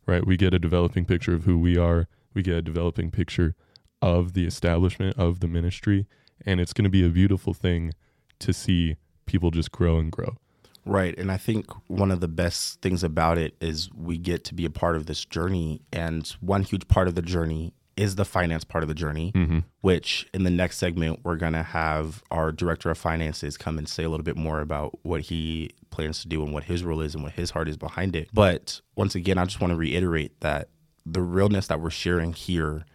[0.05, 0.25] Right.
[0.25, 3.55] We get a developing picture of who we are, we get a developing picture
[4.01, 6.05] of the establishment of the ministry.
[6.45, 7.93] And it's going to be a beautiful thing
[8.39, 8.95] to see
[9.25, 10.37] people just grow and grow.
[10.85, 11.17] Right.
[11.17, 14.63] And I think one of the best things about it is we get to be
[14.65, 15.81] a part of this journey.
[15.91, 19.59] And one huge part of the journey is the finance part of the journey, mm-hmm.
[19.81, 23.89] which in the next segment, we're going to have our director of finances come and
[23.89, 27.01] say a little bit more about what he plans to do and what his role
[27.01, 28.29] is and what his heart is behind it.
[28.31, 30.69] But once again, I just want to reiterate that
[31.05, 32.85] the realness that we're sharing here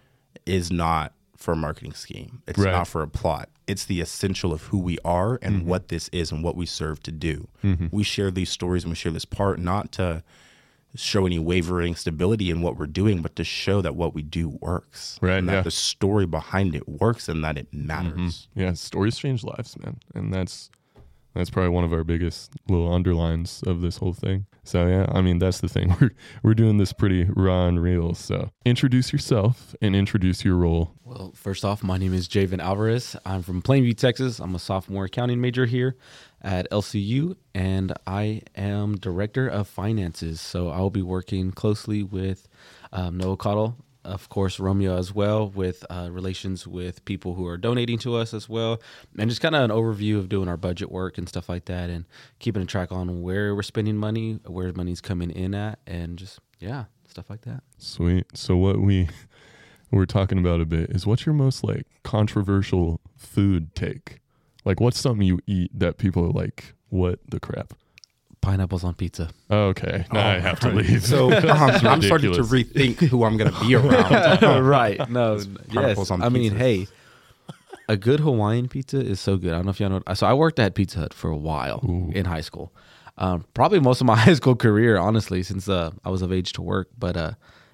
[0.47, 2.43] is not for a marketing scheme.
[2.47, 2.73] It's Right.
[2.73, 3.49] not for a plot.
[3.67, 7.03] It's the essential of who we are and what this is and what we serve
[7.05, 7.49] to do.
[7.91, 10.23] We share these stories and we share this part not to
[10.95, 14.49] show any wavering stability in what we're doing, but to show that what we do
[14.61, 15.19] works.
[15.23, 15.59] Right, And that yeah.
[15.61, 15.65] Mm-hmm.
[15.65, 18.47] the story behind it works and that it matters.
[18.55, 20.71] Yeah, stories change lives, man, and that's
[21.35, 24.47] that's probably one of our biggest little underlines of this whole thing.
[24.65, 25.97] So yeah, I mean that's the thing.
[26.01, 26.11] We're
[26.43, 28.15] we're doing this pretty raw and real.
[28.15, 30.93] So introduce yourself and introduce your role.
[31.05, 33.17] Well, first off, my name is Javen Alvarez.
[33.27, 34.39] I'm from Plainview, Texas.
[34.39, 35.97] I'm a sophomore accounting major here
[36.43, 40.41] at LCU, and I am director of finances.
[40.41, 42.49] So I'll be working closely with
[42.93, 47.57] um, Noah Cottle, of course, Romeo as well, with uh, relations with people who are
[47.57, 48.81] donating to us as well,
[49.19, 51.91] and just kind of an overview of doing our budget work and stuff like that,
[51.91, 52.05] and
[52.39, 56.41] keeping a track on where we're spending money, where money's coming in at, and just
[56.59, 57.63] yeah, stuff like that.
[57.79, 58.27] Sweet.
[58.35, 59.09] So what we
[59.91, 64.21] we're talking about a bit is what's your most like controversial food take?
[64.65, 67.75] Like what's something you eat that people are like, what the crap?
[68.43, 69.31] Pineapples on pizza.
[69.51, 71.05] Okay, now I have to leave.
[71.05, 74.43] So um, That's I'm starting to rethink who I'm going to be around.
[74.67, 75.09] right.
[75.09, 75.37] No.
[75.37, 75.47] Yes.
[75.69, 76.89] pineapples on I mean, hey,
[77.89, 79.53] a good Hawaiian pizza is so good.
[79.53, 80.03] I don't know if y'all know.
[80.15, 81.81] So I worked at Pizza Hut for a while
[82.13, 82.73] in high school.
[83.17, 86.53] Um, probably most of my high school career, honestly, since uh, I was of age
[86.55, 86.89] to work.
[86.99, 87.33] But uh,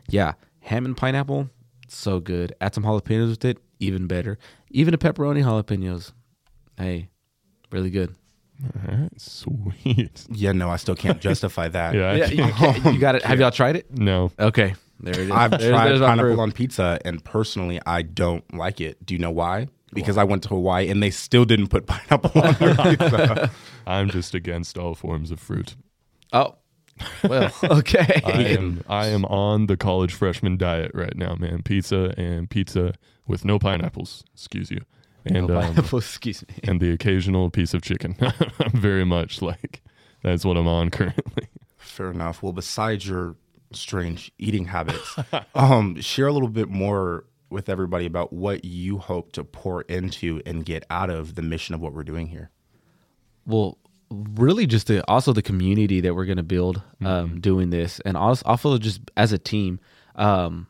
[0.09, 1.49] yeah, ham and pineapple,
[1.89, 2.55] so good.
[2.61, 4.39] Add some jalapenos with it, even better.
[4.71, 6.13] Even a pepperoni jalapenos,
[6.77, 7.09] hey,
[7.71, 8.15] really good.
[8.65, 10.27] All right, sweet.
[10.31, 11.95] yeah, no, I still can't justify that.
[11.95, 13.23] Yeah, I Yeah, you, ca- you got it.
[13.25, 13.87] Have y'all tried it?
[13.97, 14.33] no.
[14.39, 15.31] Okay, there it is.
[15.31, 19.05] I've There's- tried there's pineapple on pizza, and personally, I don't like it.
[19.07, 19.69] Do you know why?
[19.95, 23.51] Because I went to Hawaii and they still didn't put pineapple on their pizza.
[23.87, 25.77] I'm just against all forms of fruit.
[26.33, 26.57] Oh,
[27.25, 28.21] well, okay.
[28.25, 31.63] I am I am on the college freshman diet right now, man.
[31.63, 32.95] Pizza and pizza
[33.27, 34.83] with no pineapples, excuse you,
[35.31, 36.55] and um, pineapple, excuse me.
[36.65, 38.17] and the occasional piece of chicken.
[38.21, 39.83] I'm very much like
[40.23, 41.49] that's what I'm on currently.
[41.77, 42.43] Fair enough.
[42.43, 43.37] Well, besides your
[43.73, 45.17] strange eating habits,
[45.55, 50.43] um, share a little bit more with everybody about what you hope to pour into
[50.45, 52.51] and get out of the mission of what we're doing here.
[53.47, 53.79] well
[54.11, 58.17] really just the also the community that we're going to build um, doing this and
[58.17, 59.79] also, also just as a team
[60.15, 60.67] um,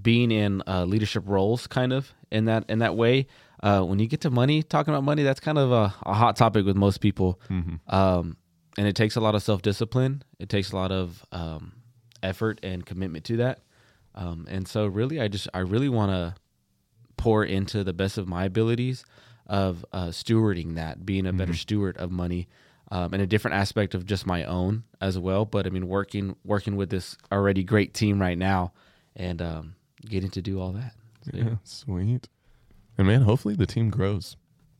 [0.00, 3.26] being in uh, leadership roles kind of in that in that way
[3.62, 6.36] uh, when you get to money talking about money that's kind of a, a hot
[6.36, 7.40] topic with most people
[7.88, 8.36] um,
[8.78, 11.72] and it takes a lot of self-discipline it takes a lot of um,
[12.22, 13.60] effort and commitment to that
[14.14, 16.34] um, and so really i just i really want to
[17.16, 19.04] pour into the best of my abilities
[19.46, 22.48] of uh, stewarding that, being a better steward of money,
[22.90, 25.44] um, and a different aspect of just my own as well.
[25.44, 28.72] But I mean, working working with this already great team right now,
[29.14, 30.94] and um, getting to do all that.
[31.24, 31.44] So, yeah.
[31.44, 32.28] Yeah, sweet.
[33.02, 34.36] And man, hopefully the team grows.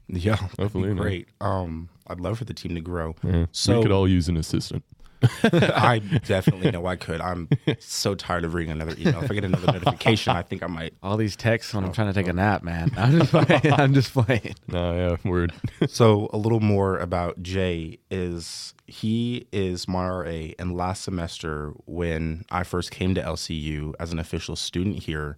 [0.07, 1.29] Yeah, that'd Hopefully, be great.
[1.41, 3.17] Um, I'd love for the team to grow.
[3.25, 4.85] Yeah, So- we could all use an assistant.
[5.43, 7.21] I definitely know I could.
[7.21, 7.49] I'm
[7.81, 9.25] so tired of reading another email.
[9.25, 10.95] If I get another notification, I think I might.
[11.03, 12.93] All these texts when I'm trying to take a nap, man.
[12.97, 13.73] I'm just playing.
[13.73, 14.55] I'm just playing.
[14.69, 15.53] No, yeah, word.
[15.89, 22.45] So a little more about Jay is he is my RA, and last semester when
[22.53, 25.37] I first came to LCU as an official student here,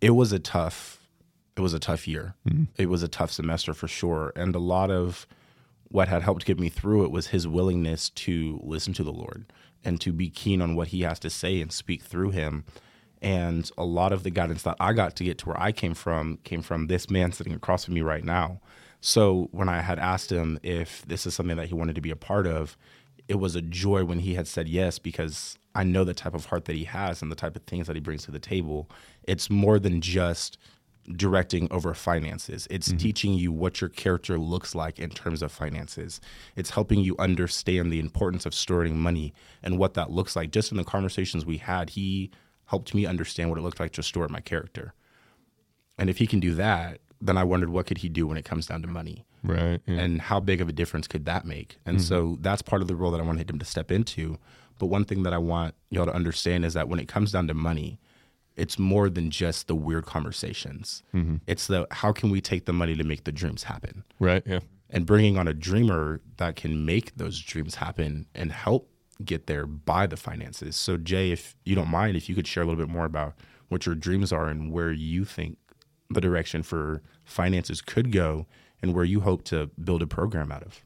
[0.00, 0.99] it was a tough,
[1.60, 2.34] it was a tough year.
[2.48, 2.64] Hmm.
[2.76, 5.26] It was a tough semester for sure, and a lot of
[5.88, 9.52] what had helped get me through it was his willingness to listen to the Lord
[9.84, 12.64] and to be keen on what he has to say and speak through him.
[13.20, 15.94] And a lot of the guidance that I got to get to where I came
[15.94, 18.60] from came from this man sitting across from me right now.
[19.00, 22.10] So when I had asked him if this is something that he wanted to be
[22.10, 22.76] a part of,
[23.28, 26.46] it was a joy when he had said yes because I know the type of
[26.46, 28.88] heart that he has and the type of things that he brings to the table.
[29.24, 30.56] It's more than just
[31.16, 32.66] directing over finances.
[32.70, 32.96] It's mm-hmm.
[32.98, 36.20] teaching you what your character looks like in terms of finances.
[36.56, 39.32] It's helping you understand the importance of storing money
[39.62, 40.50] and what that looks like.
[40.50, 42.30] Just in the conversations we had, he
[42.66, 44.94] helped me understand what it looked like to store my character.
[45.98, 48.44] And if he can do that, then I wondered what could he do when it
[48.44, 49.80] comes down to money Right.
[49.86, 50.00] Yeah.
[50.00, 51.78] and how big of a difference could that make?
[51.86, 52.04] And mm-hmm.
[52.04, 54.38] so that's part of the role that I wanted him to step into.
[54.78, 57.48] But one thing that I want y'all to understand is that when it comes down
[57.48, 57.98] to money,
[58.60, 61.02] it's more than just the weird conversations.
[61.14, 61.36] Mm-hmm.
[61.46, 64.04] It's the how can we take the money to make the dreams happen?
[64.18, 64.42] right.
[64.46, 64.60] Yeah.
[64.92, 68.90] And bringing on a dreamer that can make those dreams happen and help
[69.24, 70.74] get there by the finances.
[70.74, 73.34] So, Jay, if you don't mind, if you could share a little bit more about
[73.68, 75.58] what your dreams are and where you think
[76.10, 78.46] the direction for finances could go
[78.82, 80.84] and where you hope to build a program out of.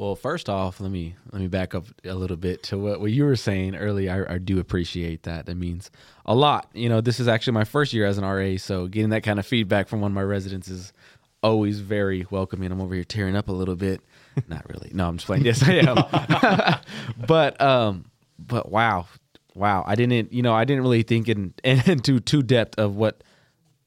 [0.00, 3.10] Well, first off, let me let me back up a little bit to what, what
[3.10, 4.26] you were saying earlier.
[4.30, 5.44] I, I do appreciate that.
[5.44, 5.90] That means
[6.24, 6.70] a lot.
[6.72, 9.38] You know, this is actually my first year as an RA, so getting that kind
[9.38, 10.94] of feedback from one of my residents is
[11.42, 12.72] always very welcoming.
[12.72, 14.00] I'm over here tearing up a little bit.
[14.48, 14.90] Not really.
[14.94, 15.44] No, I'm just playing.
[15.44, 16.78] Yes, I am.
[17.26, 18.06] but um,
[18.38, 19.06] but wow,
[19.54, 19.84] wow.
[19.86, 20.32] I didn't.
[20.32, 23.22] You know, I didn't really think in into too depth of what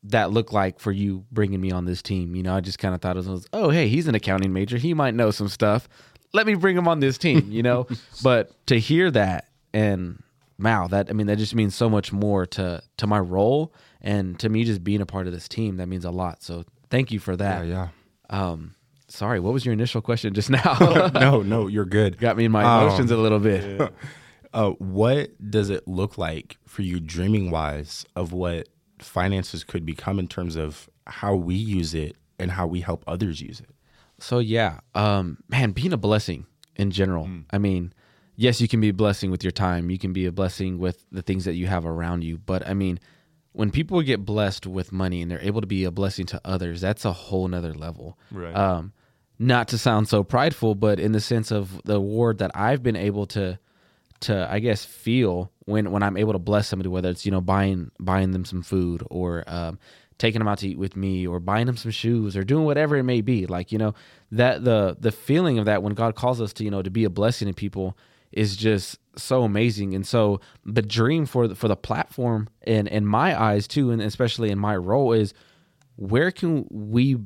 [0.06, 2.36] that look like for you bringing me on this team.
[2.36, 4.78] You know, I just kind of thought it was, oh, hey, he's an accounting major.
[4.78, 5.88] He might know some stuff.
[6.34, 7.88] Let me bring him on this team, you know?
[8.24, 10.22] but to hear that and
[10.60, 14.38] wow, that, I mean, that just means so much more to, to my role and
[14.40, 15.78] to me just being a part of this team.
[15.78, 16.44] That means a lot.
[16.44, 17.66] So thank you for that.
[17.66, 17.90] yeah.
[18.30, 18.74] Um,
[19.08, 21.10] sorry, what was your initial question just now?
[21.14, 22.18] no, no, you're good.
[22.20, 23.94] Got me in my Um, emotions a little bit.
[24.54, 28.68] Uh, what does it look like for you, dreaming wise, of what
[29.00, 33.42] finances could become in terms of how we use it and how we help others
[33.42, 33.70] use it?
[34.20, 37.26] So yeah, um, man, being a blessing in general.
[37.52, 37.94] I mean,
[38.36, 39.90] yes, you can be a blessing with your time.
[39.90, 42.38] You can be a blessing with the things that you have around you.
[42.38, 43.00] But I mean,
[43.52, 46.82] when people get blessed with money and they're able to be a blessing to others,
[46.82, 48.18] that's a whole nother level.
[48.32, 48.56] Right.
[48.56, 48.94] Um,
[49.40, 52.96] not to sound so prideful, but in the sense of the award that I've been
[52.96, 53.60] able to
[54.24, 57.42] to I guess feel when when I'm able to bless somebody, whether it's you know
[57.42, 59.80] buying buying them some food or um,
[60.18, 62.96] taking them out to eat with me or buying them some shoes or doing whatever
[62.98, 63.46] it may be.
[63.46, 63.94] Like you know
[64.32, 67.04] that the the feeling of that when God calls us to you know to be
[67.04, 67.98] a blessing to people
[68.32, 69.94] is just so amazing.
[69.94, 74.02] And so the dream for the, for the platform and in my eyes too, and
[74.02, 75.34] especially in my role is
[75.96, 77.18] where can we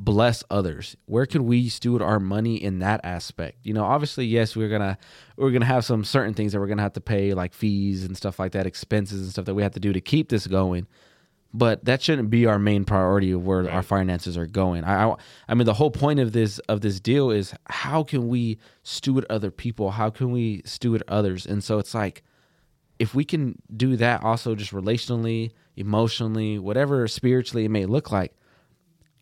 [0.00, 0.96] bless others.
[1.04, 3.58] Where can we steward our money in that aspect?
[3.62, 4.96] You know obviously yes we're gonna
[5.36, 8.16] we're gonna have some certain things that we're gonna have to pay like fees and
[8.16, 10.86] stuff like that expenses and stuff that we have to do to keep this going.
[11.52, 13.74] But that shouldn't be our main priority of where right.
[13.74, 14.84] our finances are going.
[14.84, 15.16] I, I
[15.48, 19.26] i mean the whole point of this of this deal is how can we steward
[19.28, 19.90] other people?
[19.90, 21.44] How can we steward others?
[21.44, 22.22] And so it's like
[22.98, 28.34] if we can do that also just relationally emotionally whatever spiritually it may look like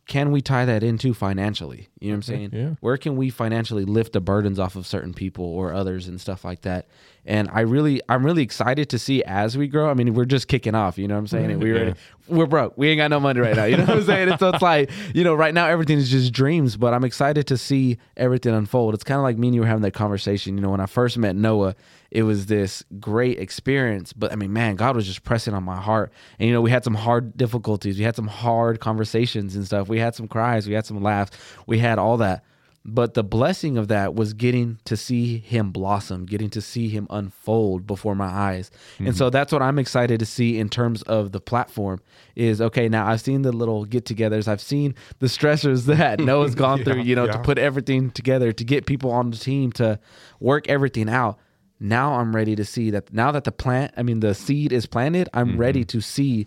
[0.09, 1.89] can we tie that into financially?
[2.01, 2.51] You know what I'm saying?
[2.55, 2.71] Yeah.
[2.81, 6.47] Where can we financially lift the burdens off of certain people or others and stuff
[6.47, 6.89] like that?
[7.27, 9.91] And I really, I'm really excited to see as we grow.
[9.91, 10.97] I mean, we're just kicking off.
[10.97, 11.51] You know what I'm saying?
[11.51, 11.95] And we were, yeah.
[12.27, 12.79] we're broke.
[12.79, 13.67] We ain't got no money right now.
[13.67, 14.31] You know what I'm saying?
[14.31, 16.79] And so it's like, you know, right now everything is just dreams.
[16.79, 18.95] But I'm excited to see everything unfold.
[18.95, 20.57] It's kind of like me and you were having that conversation.
[20.57, 21.77] You know, when I first met Noah,
[22.11, 24.13] it was this great experience.
[24.13, 26.13] But I mean, man, God was just pressing on my heart.
[26.39, 27.99] And you know, we had some hard difficulties.
[27.99, 29.89] We had some hard conversations and stuff.
[29.89, 30.67] We had some cries.
[30.67, 31.37] We had some laughs.
[31.67, 32.45] We had all that.
[32.91, 37.07] But the blessing of that was getting to see him blossom, getting to see him
[37.11, 38.71] unfold before my eyes.
[38.95, 39.09] Mm-hmm.
[39.09, 42.01] And so that's what I'm excited to see in terms of the platform
[42.35, 46.55] is okay, now I've seen the little get togethers, I've seen the stressors that Noah's
[46.55, 47.33] gone yeah, through, you know, yeah.
[47.33, 50.01] to put everything together, to get people on the team to
[50.41, 51.39] work everything out
[51.81, 54.87] now I'm ready to see that now that the plant, I mean, the seed is
[54.87, 55.59] planted, I'm mm-hmm.
[55.59, 56.47] ready to see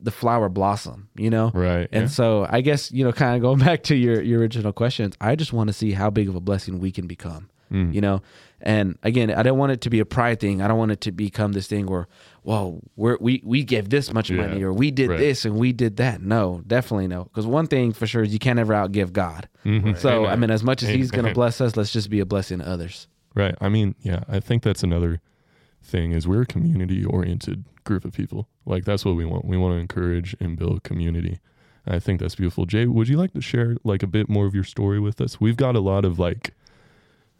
[0.00, 1.50] the flower blossom, you know?
[1.52, 1.88] Right.
[1.90, 2.08] And yeah.
[2.08, 5.36] so I guess, you know, kind of going back to your, your original questions, I
[5.36, 7.92] just want to see how big of a blessing we can become, mm.
[7.92, 8.22] you know?
[8.60, 10.62] And again, I don't want it to be a pride thing.
[10.62, 12.08] I don't want it to become this thing where,
[12.42, 14.38] well, we're, we, we give this much yeah.
[14.38, 15.18] money or we did right.
[15.18, 16.22] this and we did that.
[16.22, 17.24] No, definitely no.
[17.24, 19.48] Because one thing for sure is you can't ever outgive God.
[19.64, 19.94] Mm-hmm.
[19.94, 20.32] So, Amen.
[20.32, 20.98] I mean, as much as Amen.
[20.98, 23.06] he's going to bless us, let's just be a blessing to others.
[23.34, 23.54] Right.
[23.60, 25.20] I mean, yeah, I think that's another
[25.82, 28.48] thing is we're a community oriented group of people.
[28.66, 29.44] Like that's what we want.
[29.44, 31.40] We want to encourage and build community.
[31.86, 32.66] I think that's beautiful.
[32.66, 35.40] Jay, would you like to share like a bit more of your story with us?
[35.40, 36.54] We've got a lot of like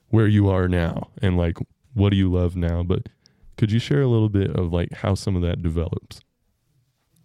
[0.08, 1.58] where you are now and like
[1.94, 3.08] what do you love now, but
[3.56, 6.20] could you share a little bit of like how some of that develops?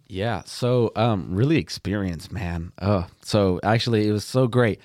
[0.06, 2.72] Yeah, so um really experienced, man.
[2.78, 4.80] Uh so actually it was so great.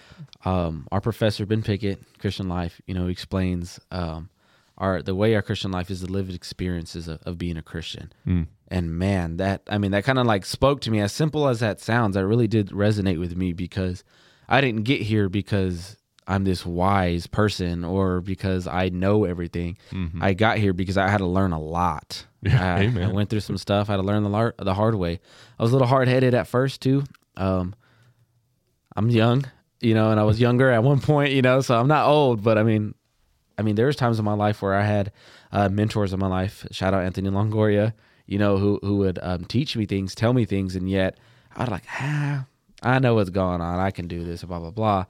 [0.45, 4.29] Um our professor Ben Pickett, Christian Life, you know, explains um
[4.77, 8.11] our the way our Christian life is the lived experiences of, of being a Christian.
[8.25, 8.47] Mm.
[8.69, 11.01] And man, that I mean, that kind of like spoke to me.
[11.01, 14.03] As simple as that sounds, that really did resonate with me because
[14.47, 15.97] I didn't get here because
[16.29, 19.77] I'm this wise person or because I know everything.
[19.91, 20.23] Mm-hmm.
[20.23, 22.25] I got here because I had to learn a lot.
[22.41, 23.89] Yeah, I, I, went through some stuff.
[23.89, 25.19] I had to learn the lar- the hard way.
[25.57, 27.03] I was a little hard headed at first too.
[27.35, 27.75] Um,
[28.95, 29.45] I'm young,
[29.81, 32.43] you know, and I was younger at one point, you know, so I'm not old,
[32.43, 32.93] but I mean,
[33.57, 35.11] I mean, there's times in my life where I had
[35.51, 36.65] uh, mentors in my life.
[36.71, 37.93] Shout out Anthony Longoria,
[38.25, 41.17] you know, who who would um, teach me things, tell me things, and yet
[41.57, 42.45] I'd like, ah,
[42.81, 43.79] I know what's going on.
[43.79, 45.05] I can do this, blah blah blah.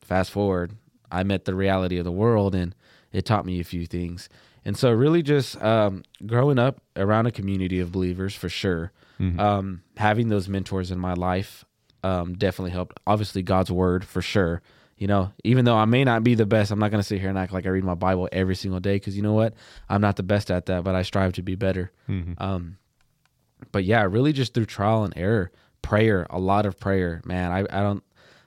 [0.00, 0.72] Fast forward,
[1.12, 2.74] I met the reality of the world, and
[3.12, 4.28] it taught me a few things.
[4.64, 8.90] And so, really, just um, growing up around a community of believers for sure,
[9.20, 9.38] mm-hmm.
[9.38, 11.64] um, having those mentors in my life
[12.06, 12.98] um, definitely helped.
[13.06, 14.62] Obviously, God's word for sure
[14.96, 17.20] you know, even though I may not be the best, I'm not going to sit
[17.20, 19.54] here and act like I read my Bible every single day because you know what?
[19.88, 21.92] I'm not the best at that, but I strive to be better.
[22.08, 22.42] Mm-hmm.
[22.42, 22.78] Um,
[23.72, 27.52] but yeah, really just through trial and error, prayer, a lot of prayer, man.
[27.52, 28.02] I, I don't,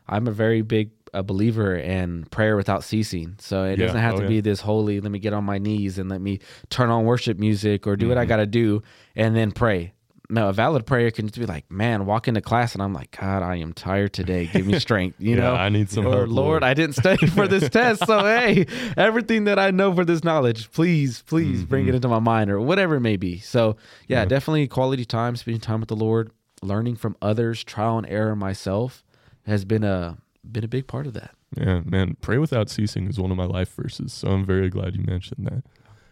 [0.08, 3.36] I'm a very big a believer in prayer without ceasing.
[3.39, 3.86] So it yeah.
[3.86, 4.30] doesn't have oh, to yeah.
[4.30, 7.38] be this holy, let me get on my knees and let me turn on worship
[7.38, 8.10] music or do mm-hmm.
[8.10, 8.30] what I mm-hmm.
[8.30, 8.84] got to do
[9.15, 9.93] and then pray
[10.38, 13.42] a valid prayer can just be like, man, walk into class and I'm like, God,
[13.42, 14.46] I am tired today.
[14.46, 15.18] Give me strength.
[15.20, 17.70] You yeah, know, I need some or, help, Lord, Lord, I didn't study for this
[17.72, 18.06] test.
[18.06, 18.65] So, hey,
[18.96, 21.69] everything that I know for this knowledge, please, please mm-hmm.
[21.69, 23.40] bring it into my mind or whatever it may be.
[23.40, 23.75] So,
[24.08, 28.08] yeah, yeah, definitely quality time, spending time with the Lord, learning from others, trial and
[28.08, 29.04] error myself
[29.46, 30.17] has been a,
[30.50, 31.32] been a big part of that.
[31.58, 34.13] Yeah, man, pray without ceasing is one of my life verses.
[34.13, 35.63] So I'm very glad you mentioned that.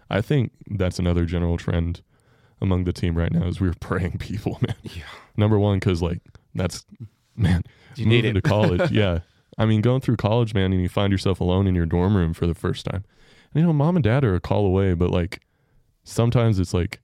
[0.10, 2.02] I think that's another general trend
[2.62, 4.76] among the team right now is we're praying people, man.
[4.84, 5.04] Yeah.
[5.36, 6.22] Number one, because like
[6.56, 6.86] that's
[7.36, 7.64] man,
[7.96, 8.92] you moving to college.
[8.92, 9.20] yeah.
[9.58, 12.34] I mean, going through college, man, and you find yourself alone in your dorm room
[12.34, 13.04] for the first time.
[13.54, 15.42] And, you know, mom and dad are a call away, but like
[16.04, 17.00] sometimes it's like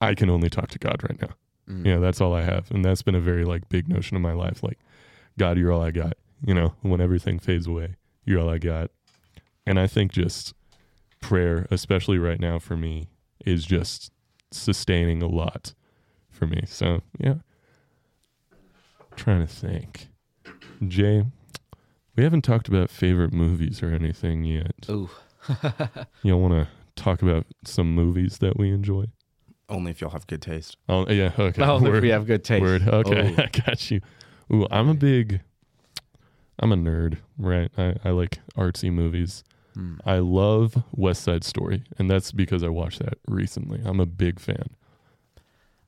[0.00, 1.34] I can only talk to God right now.
[1.68, 1.86] Mm.
[1.86, 2.70] Yeah, that's all I have.
[2.70, 4.62] And that's been a very like big notion of my life.
[4.62, 4.78] Like,
[5.38, 6.14] God, you're all I got.
[6.44, 8.90] you know, when everything fades away, you're all I got.
[9.66, 10.54] And I think just
[11.20, 13.08] prayer, especially right now for me,
[13.44, 14.10] is just
[14.50, 15.74] sustaining a lot
[16.30, 16.62] for me.
[16.66, 17.34] So, yeah.
[19.16, 20.08] trying to think.
[20.86, 21.24] Jay,
[22.16, 24.74] we haven't talked about favorite movies or anything yet.
[24.88, 25.10] Ooh.
[26.22, 29.06] You want to talk about some movies that we enjoy?
[29.68, 30.76] Only if y'all have good taste.
[30.88, 31.32] Oh, yeah.
[31.38, 31.62] Okay.
[31.62, 32.62] Oh, if we have good taste.
[32.62, 32.86] Word.
[32.88, 33.34] Okay.
[33.38, 33.42] Oh.
[33.42, 34.00] I got you.
[34.52, 35.40] Ooh, I'm a big,
[36.58, 37.70] I'm a nerd, right?
[37.78, 39.44] I, I like artsy movies.
[39.74, 39.96] Hmm.
[40.04, 43.80] I love West Side Story, and that's because I watched that recently.
[43.84, 44.70] I'm a big fan.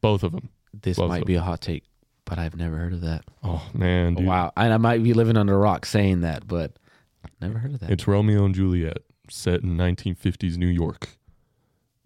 [0.00, 0.50] Both of them.
[0.72, 1.84] This Both might be a hot take,
[2.24, 3.24] but I've never heard of that.
[3.42, 4.26] Oh man, dude.
[4.26, 4.52] Wow.
[4.56, 6.72] And I might be living under a rock saying that, but
[7.40, 7.90] never heard of that.
[7.90, 11.10] It's Romeo and Juliet, set in 1950s New York,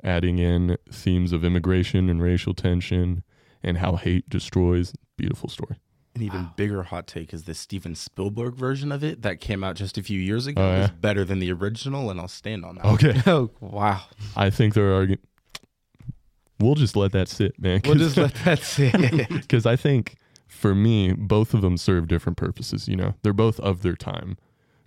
[0.02, 3.22] adding in themes of immigration and racial tension
[3.62, 4.92] and how hate destroys.
[5.16, 5.76] Beautiful story.
[6.16, 9.76] An even bigger hot take is the Steven Spielberg version of it that came out
[9.76, 10.84] just a few years ago Oh, yeah?
[10.84, 12.86] is better than the original, and I'll stand on that.
[12.86, 14.02] Okay, oh, wow.
[14.34, 15.06] I think there are.
[16.58, 17.82] We'll just let that sit, man.
[17.84, 18.94] We'll just let that sit.
[19.28, 20.16] because I think
[20.48, 22.88] for me, both of them serve different purposes.
[22.88, 24.38] You know, they're both of their time.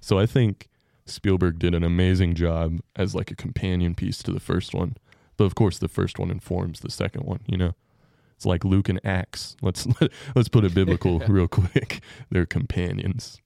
[0.02, 0.68] So I think
[1.06, 4.98] Spielberg did an amazing job as like a companion piece to the first one.
[5.38, 7.42] But of course, the first one informs the second one.
[7.46, 7.76] You know,
[8.40, 9.58] it's like Luke and Acts.
[9.62, 9.86] Let's
[10.36, 12.00] let's put it biblical real quick.
[12.32, 13.42] They're companions.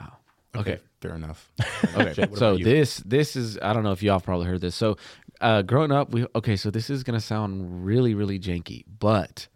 [0.00, 0.16] wow.
[0.56, 0.80] Okay, Okay.
[1.00, 1.52] fair enough.
[1.96, 2.12] Okay.
[2.12, 4.74] Jay, so this this is I don't know if y'all probably heard this.
[4.74, 4.96] So
[5.40, 9.46] uh growing up we okay, so this is gonna sound really, really janky, but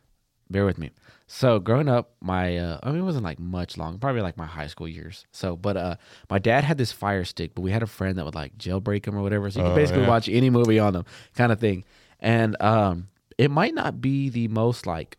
[0.48, 0.90] bear with me.
[1.26, 4.46] So growing up, my uh, I mean it wasn't like much long, probably like my
[4.46, 5.26] high school years.
[5.32, 5.96] So but uh
[6.30, 9.04] my dad had this fire stick, but we had a friend that would like jailbreak
[9.06, 9.50] him or whatever.
[9.50, 10.08] So you Oh, could basically yeah.
[10.08, 11.04] watch any movie on them
[11.34, 11.82] kind of thing.
[12.20, 13.08] And um
[13.40, 15.16] it might not be the most like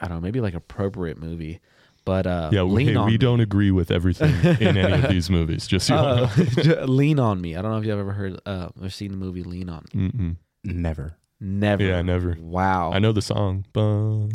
[0.00, 1.60] I don't know, maybe like appropriate movie.
[2.06, 3.18] But uh Yeah, we, Lean hey, on we Me.
[3.18, 5.66] don't agree with everything in any of these movies.
[5.66, 6.84] Just so you Uh, know.
[6.86, 7.54] Lean on Me.
[7.56, 10.08] I don't know if you've ever heard uh, or seen the movie Lean on Me.
[10.08, 10.36] Mm-mm.
[10.64, 11.16] Never.
[11.42, 11.82] Never.
[11.84, 12.36] Yeah, never.
[12.38, 12.92] Wow.
[12.92, 13.64] I know the song.
[13.72, 14.30] Bum,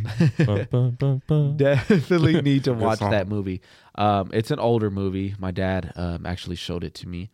[0.45, 1.57] bum, bum, bum, bum.
[1.57, 3.61] Definitely need to watch that movie.
[3.95, 5.35] Um, it's an older movie.
[5.37, 7.29] My dad um, actually showed it to me,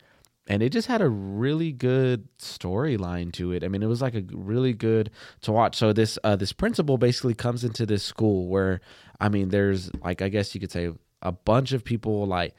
[0.48, 3.62] and it just had a really good storyline to it.
[3.62, 5.10] I mean, it was like a really good
[5.42, 5.76] to watch.
[5.76, 8.80] So this uh, this principal basically comes into this school where,
[9.20, 10.90] I mean, there's like I guess you could say
[11.22, 12.54] a bunch of people like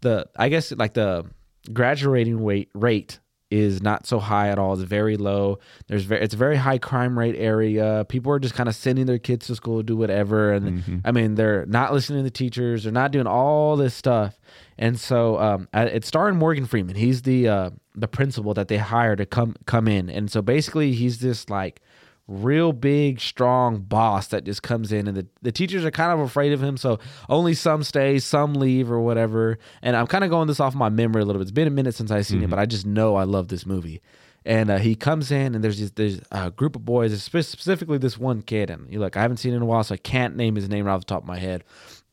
[0.00, 1.26] the I guess like the
[1.72, 3.20] graduating rate rate
[3.50, 4.74] is not so high at all.
[4.74, 5.58] It's very low.
[5.86, 8.04] There's very it's a very high crime rate area.
[8.08, 11.12] People are just kind of sending their kids to school to do whatever, and I
[11.12, 12.84] mean they're not listening to the teachers.
[12.84, 14.38] They're not doing all this stuff,
[14.76, 16.96] and so um, it's starring Morgan Freeman.
[16.96, 20.92] He's the uh, the principal that they hire to come come in, and so basically
[20.92, 21.80] he's this like
[22.28, 26.20] real big strong boss that just comes in and the, the teachers are kind of
[26.20, 26.98] afraid of him so
[27.30, 29.58] only some stay some leave or whatever.
[29.82, 31.44] And i'm kind of going this off my memory a little bit.
[31.44, 32.50] It's been a minute since i've seen it mm-hmm.
[32.50, 34.02] but i just know i love this movie
[34.44, 38.16] and uh, he comes in and there's just there's a group of boys specifically this
[38.18, 40.36] one kid and you look i haven't seen it in a while so i can't
[40.36, 41.64] name his name right off the top of my head.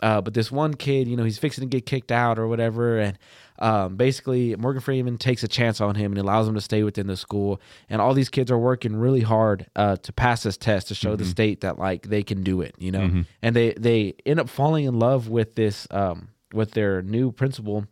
[0.01, 2.99] Uh, but this one kid you know he's fixing to get kicked out or whatever
[2.99, 3.17] and
[3.59, 7.07] um, basically morgan freeman takes a chance on him and allows him to stay within
[7.07, 7.61] the school.
[7.89, 11.15] And all these kids are working really hard uh, to pass this test to show
[11.15, 13.23] the state that like they can do it you know?
[13.41, 17.87] And they they end up falling in love with this um, with their new principal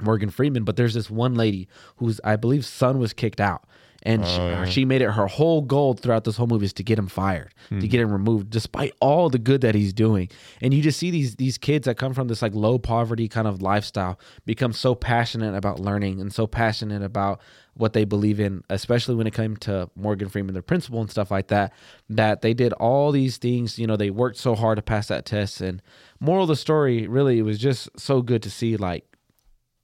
[0.00, 3.66] Morgan Freeman, but there's this one lady whose I believe son was kicked out.
[4.06, 4.64] And she, uh, oh.
[4.66, 7.54] she made it her whole goal throughout this whole movie is to get him fired,
[7.70, 8.08] to get hmm.
[8.08, 10.28] him removed, despite all the good that he's doing.
[10.60, 13.48] And you just see these these kids that come from this like low poverty kind
[13.48, 17.40] of lifestyle become so passionate about learning and so passionate about
[17.76, 21.30] what they believe in, especially when it came to Morgan Freeman, their principal and stuff
[21.30, 21.72] like that,
[22.10, 25.24] that they did all these things, you know, they worked so hard to pass that
[25.24, 25.62] test.
[25.62, 25.82] And
[26.20, 29.06] moral of the story, really, it was just so good to see like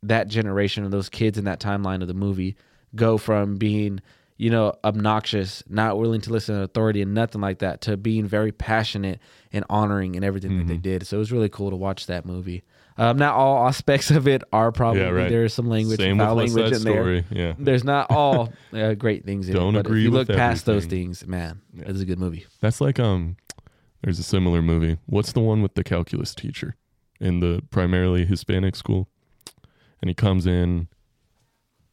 [0.03, 2.57] that generation of those kids in that timeline of the movie
[2.95, 4.01] go from being
[4.39, 8.27] you know obnoxious not willing to listen to authority and nothing like that to being
[8.27, 9.21] very passionate
[9.53, 10.81] and honoring and everything that they Mm-hmm.
[10.83, 12.63] did so it was really cool to watch that movie
[12.97, 15.29] um, not all aspects of it are probably Yeah, right.
[15.31, 17.25] there's some language Same foul with language in there Story.
[17.31, 17.53] Yeah.
[17.59, 20.65] there's not all uh, great things in Don't it but agree if you look past
[20.65, 23.37] those things man it's a good movie That's like um
[24.03, 24.97] there's a similar movie.
[25.05, 26.75] What's the one with the calculus teacher
[27.21, 29.11] in the primarily Hispanic school?
[30.01, 30.89] And he comes in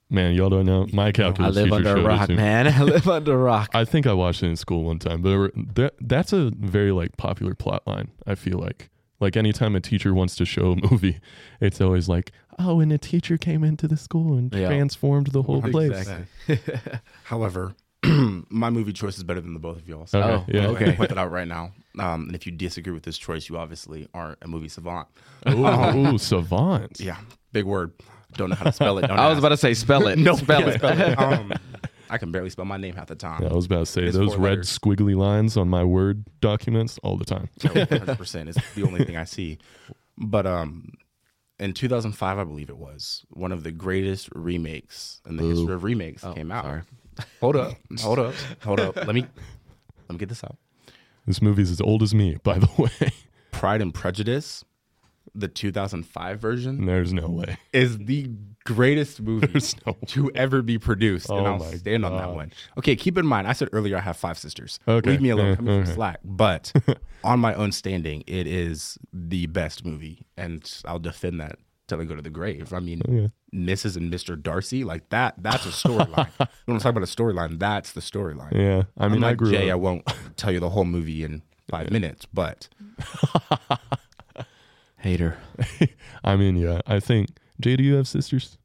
[0.10, 0.88] Man, y'all don't know.
[0.93, 1.14] My calculus.
[1.14, 3.72] i calculus live teacher under a showed it rock man i live under a rock
[3.74, 6.91] I think I watched it in school one time, but there that, that's a very
[6.93, 8.10] like popular plot line.
[8.26, 8.89] I feel like
[9.20, 11.20] like anytime a teacher wants to show a movie,
[11.60, 14.68] it's always like, oh, and a teacher came into the school and Yeah.
[14.68, 16.08] transformed the whole place.
[16.47, 16.60] Exactly.
[17.24, 17.76] However,
[18.49, 20.05] my movie choice is better than the both of y'all.
[20.05, 20.64] So Okay, Oh, yeah.
[20.66, 20.86] I'm okay.
[20.86, 21.72] gonna point that out right now.
[21.99, 25.08] Um, and if you disagree with this choice, you obviously aren't a movie savant.
[25.49, 26.99] Ooh, ooh, savant.
[26.99, 27.18] Yeah,
[27.58, 27.91] big word.
[28.34, 29.08] Don't know how to spell it.
[29.08, 30.18] Don't I was about to say spell it.
[30.30, 30.76] no spell it.
[30.80, 31.18] spell it.
[31.20, 31.53] Um,
[32.10, 33.41] I can barely spell my name half the time.
[33.43, 34.78] Yeah, I was about to say It's those four red letters.
[34.80, 37.49] squiggly lines on my Word documents all the time.
[37.62, 38.47] hundred percent.
[38.49, 39.58] It's the only thing I see.
[40.18, 40.93] But um,
[41.60, 45.49] in 2005, I believe it was one of the greatest remakes in the Ooh.
[45.49, 46.64] history of remakes Oh, came out.
[46.66, 46.82] sorry.
[47.41, 48.95] Hold up, hold up, hold up.
[48.95, 49.26] Let me
[50.08, 50.55] let me get this out.
[51.26, 53.12] This movie's as old as me, by the way.
[53.51, 54.64] Pride and Prejudice,
[55.36, 57.58] the 2005 version, There's no way.
[57.74, 58.30] is the
[58.66, 59.48] greatest movie
[59.86, 62.52] no to ever be produced, and Oh I'll my stand on that one.
[62.78, 64.80] Okay, keep in mind, I said earlier I have five sisters.
[64.88, 65.48] Okay, Leave me alone.
[65.50, 66.20] yeah, Cut me some slack.
[66.24, 66.74] But
[67.24, 72.04] on my own standing, it is the best movie, and I'll defend that till I
[72.04, 72.74] go to the grave.
[72.74, 73.32] I mean, Okay.
[73.56, 73.96] Mrs.
[73.96, 74.42] and Mr.
[74.42, 75.36] Darcy, like that.
[75.38, 76.30] That's a storyline.
[76.38, 78.52] when I'm talking about a storyline, that's the storyline.
[78.52, 80.06] Yeah, I mean, I Unlike grew Jay, I won't
[80.36, 82.68] tell you the whole movie in five minutes, but
[85.08, 85.38] Hater.
[86.24, 87.30] I mean, yeah, I think.
[87.62, 88.58] Jay, do you have sisters?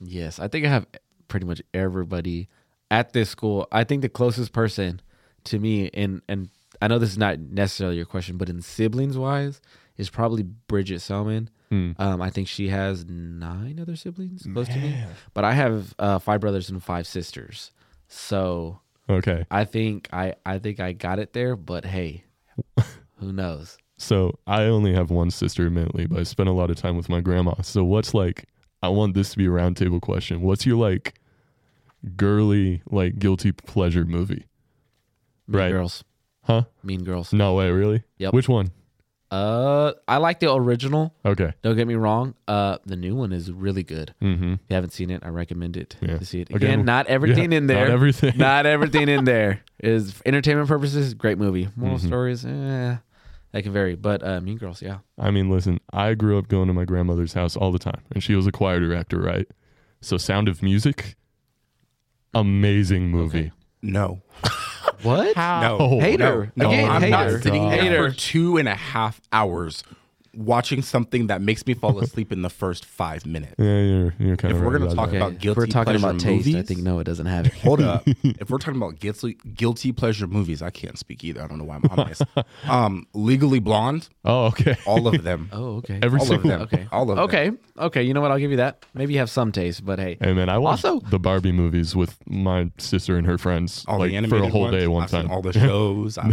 [0.00, 0.86] Yes, I think I have
[1.28, 2.48] pretty much everybody
[2.90, 3.68] at this school.
[3.70, 5.00] I think the closest person
[5.44, 6.50] to me, and and
[6.82, 9.60] I know this is not necessarily your question, but in siblings wise,
[9.96, 11.50] is probably Bridget Selman.
[11.70, 11.92] Hmm.
[11.98, 14.94] Um, I think she has nine other siblings close to me,
[15.34, 17.70] but I have uh, five brothers and five sisters.
[18.08, 19.46] So Okay.
[19.50, 21.56] I think I I think I got it there.
[21.56, 22.24] But hey,
[23.16, 23.78] who knows?
[24.00, 27.08] So I only have one sister, admittedly, but I spent a lot of time with
[27.08, 27.54] my grandma.
[27.62, 28.46] So what's like?
[28.80, 30.40] I want this to be a roundtable question.
[30.40, 31.14] What's your like
[32.16, 34.46] girly, like guilty pleasure movie?
[35.46, 35.70] Mean Right.
[35.72, 36.04] Girls.
[36.44, 36.64] Huh?
[36.82, 37.32] Mean Girls.
[37.32, 38.02] No way, really?
[38.18, 38.32] Yep.
[38.32, 38.70] Which one?
[39.30, 41.12] Uh, I like the original.
[41.24, 41.52] Okay.
[41.62, 42.34] Don't get me wrong.
[42.46, 44.14] Uh, the new one is really good.
[44.22, 44.52] Mm-hmm.
[44.54, 46.16] If you haven't seen it, I recommend it Yeah.
[46.16, 46.48] to see it.
[46.48, 47.84] Again, Again, not everything yeah, in there.
[47.86, 48.32] not everything.
[48.38, 51.12] Not everything in there is for entertainment purposes.
[51.12, 51.68] Great movie.
[51.76, 52.06] Moral Mhm.
[52.06, 52.96] stories, eh,
[53.52, 53.94] that can vary.
[53.96, 54.98] But uh, Mean Girls, yeah.
[55.18, 58.22] I mean, listen, I grew up going to my grandmother's house all the time, and
[58.22, 59.46] she was a choir director, right?
[60.00, 61.16] So Sound of Music,
[62.34, 63.38] amazing movie.
[63.38, 63.52] Okay.
[63.82, 64.22] no.
[65.02, 65.36] What?
[65.36, 65.76] No.
[65.80, 66.50] Oh, Hater.
[66.56, 67.10] No, Again, I'm hater.
[67.32, 68.10] not sitting there Hater.
[68.10, 69.84] for two and a half hours
[70.38, 73.54] watching something that makes me fall asleep in the first five minutes.
[73.58, 74.64] Yeah, you're you're kind If of.
[74.64, 75.16] we're right gonna talk that.
[75.16, 77.54] about If guilty we're talking pleasure about taste, I think no, it doesn't have it.
[77.54, 78.02] Hold up.
[78.22, 81.42] if we're talking about guilty guilty pleasure movies, I can't speak either.
[81.42, 82.22] I don't know why I'm on this.
[82.68, 84.76] Um, Legally Blonde, Oh, okay.
[84.86, 85.48] all of them.
[85.52, 85.98] Oh, okay.
[86.02, 86.62] Every all of single them.
[86.62, 86.86] okay.
[86.92, 87.18] All of them.
[87.24, 87.50] okay.
[87.78, 88.02] Okay.
[88.02, 88.30] You know what?
[88.30, 88.84] I'll give you that.
[88.94, 90.16] Maybe you have some taste, but hey.
[90.20, 93.98] Hey man, I watched Also- the Barbie movies with my sister and her friends All
[93.98, 94.76] like the for a whole ones.
[94.76, 95.30] day one I've seen time.
[95.30, 96.18] all the shows.
[96.18, 96.32] I,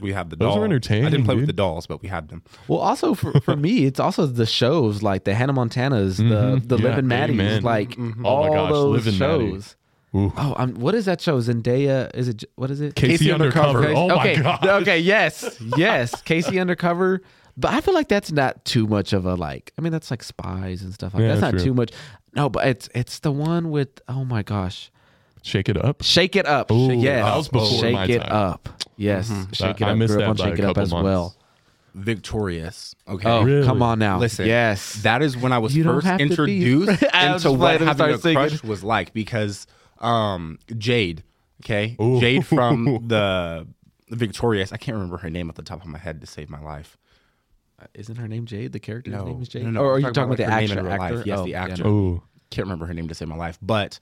[0.00, 0.48] we have the dolls.
[0.48, 0.58] Those dolls.
[0.62, 1.42] are entertaining, I didn't play dude.
[1.42, 2.42] with the dolls, but we had them.
[2.68, 6.28] Well, also for, for me, it's also the shows like the Hannah Montanas, Mhm.
[6.68, 7.62] the the Yeah, Liv and Maddie's, amen.
[7.62, 8.22] like Mhm.
[8.24, 9.76] all Oh my gosh, those Liv shows.
[10.14, 10.32] Ooh.
[10.36, 11.38] Oh, I'm, what is that show?
[11.40, 12.10] Zendaya?
[12.14, 12.44] Is it?
[12.56, 12.94] What is it?
[12.94, 13.32] K.C., K.C.
[13.32, 13.78] Undercover.
[13.86, 13.96] Undercover.
[14.14, 14.36] Oh okay.
[14.36, 14.66] my god.
[14.82, 14.98] Okay.
[14.98, 15.58] Yes.
[15.76, 16.20] Yes.
[16.22, 16.58] K.C.
[16.58, 17.22] Undercover.
[17.58, 19.72] But I feel like that's not too much of a like.
[19.78, 21.40] I mean, that's like spies and stuff like Yeah, that.
[21.40, 21.64] That's not true.
[21.70, 21.90] too much.
[22.34, 24.90] No, but it's it's the one with oh my gosh,
[25.42, 26.02] Shake it up.
[26.02, 26.70] Shake It Up.
[26.72, 28.32] Ooh, yes, that was before Shake my It time.
[28.32, 28.68] Up.
[28.96, 30.78] Yes, Shake That- It I missed Grew up that on by Shake a It Up
[30.78, 31.04] as months.
[31.04, 31.34] well.
[31.96, 32.94] Victorious.
[33.08, 33.28] Okay.
[33.28, 33.66] Oh, Really?
[33.66, 34.18] come on now.
[34.18, 37.32] Listen, yes, that is when I was You don't first have to be- introduced I
[37.32, 38.36] was into just what waiting to having a singing.
[38.36, 39.66] crush was like because
[40.00, 41.24] um, Jade,
[41.64, 42.20] okay, Ooh.
[42.20, 43.66] Jade from the
[44.10, 44.72] Victorious.
[44.72, 46.96] I can't remember her name at the top of my head to save my life.
[47.94, 48.72] Isn't her name Jade?
[48.72, 49.64] The character's No, name is Jade.
[49.64, 50.78] no, no, or are I'm you talking about, like, the her name actor?
[50.80, 51.26] in real life.
[51.26, 51.84] Yes, Oh, the yeah, actor.
[51.84, 51.90] no.
[51.90, 53.98] Oh, Can't remember her name to save my life, but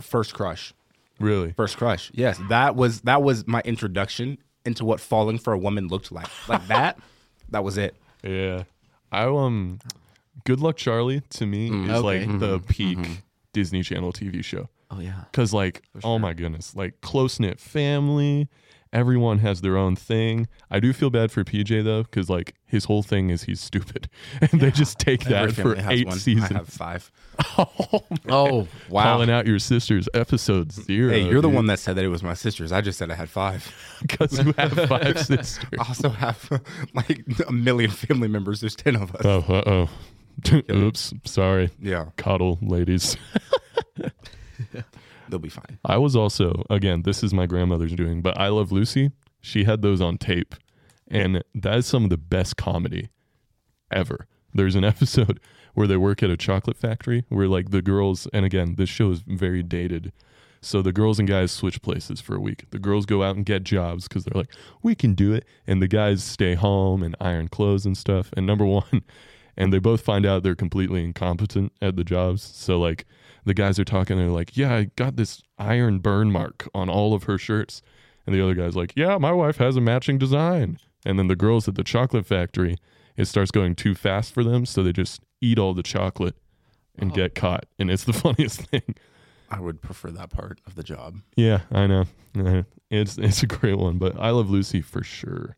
[0.00, 0.74] first crush,
[1.20, 1.52] really?
[1.52, 2.10] first crush.
[2.14, 6.28] Yes, that was that was my introduction into what falling for a woman looked like.
[6.48, 6.98] Like that,
[7.50, 7.94] that was it.
[8.22, 8.64] Yeah.
[9.12, 9.78] I um
[10.44, 11.84] Good Luck Charlie to me mm.
[11.84, 12.26] is okay.
[12.26, 12.66] like the mm-hmm.
[12.66, 13.12] peak mm-hmm.
[13.52, 14.68] Disney Channel TV show.
[14.90, 15.24] Oh yeah.
[15.32, 18.48] Cuz like oh my goodness, like close-knit family,
[18.94, 20.48] everyone has their own thing.
[20.70, 24.08] I do feel bad for PJ though cuz like his whole thing is he's stupid.
[24.40, 26.18] And they just take that Every for 8 one.
[26.18, 26.50] seasons.
[26.50, 27.10] I have five.
[27.58, 29.02] Oh oh, wow.
[29.02, 31.10] Calling out your sisters episode 0.
[31.10, 32.70] Hey, you're the one that said that it was my sisters.
[32.72, 33.74] I just said I had five.
[34.08, 35.58] cuz you have five sisters.
[35.78, 36.62] I also have
[36.94, 38.60] like a million family members.
[38.60, 39.22] There's ten of us.
[39.24, 39.88] Oh, uh-oh.
[40.70, 41.70] Oops, sorry.
[41.80, 43.16] Yeah, Coddle ladies.
[45.28, 45.78] They'll be fine.
[45.84, 49.10] I was also again, this is my grandmother's doing, but I Love Lucy.
[49.40, 50.54] She had those on tape,
[51.08, 53.10] and that is some of the best comedy
[53.90, 54.26] ever.
[54.52, 55.40] There's an episode
[55.74, 59.10] where they work at a chocolate factory where like the girls, and again, this show
[59.10, 60.12] is very dated.
[60.60, 62.64] So the girls and guys switch places for a week.
[62.70, 65.82] The girls go out and get jobs because they're like, we can do it, and
[65.82, 68.30] the guys stay home and iron clothes and stuff.
[68.34, 69.02] And number one,
[69.56, 72.42] and they both find out they're completely incompetent at the jobs.
[72.42, 73.04] So like
[73.44, 77.14] the guys are talking, they're like, "Yeah, I got this iron burn mark on all
[77.14, 77.82] of her shirts,"
[78.26, 81.36] and the other guy's like, "Yeah, my wife has a matching design." And then the
[81.36, 82.76] girls at the chocolate factory,
[83.16, 86.36] it starts going too fast for them, so they just eat all the chocolate
[86.98, 87.14] and Oh.
[87.14, 88.94] get caught, and it's the funniest thing.
[89.50, 91.18] I would prefer that part of the job.
[91.36, 92.04] Yeah, I know.
[92.90, 95.56] It's it's a great one, but I Love Lucy for sure.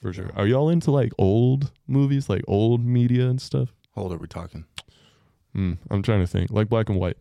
[0.00, 0.30] For sure.
[0.34, 3.74] Are y'all into like old movies, like old media and stuff?
[3.94, 4.64] How old are we talking?
[5.54, 6.50] Hmm, I'm trying to think.
[6.50, 7.16] Like black and white.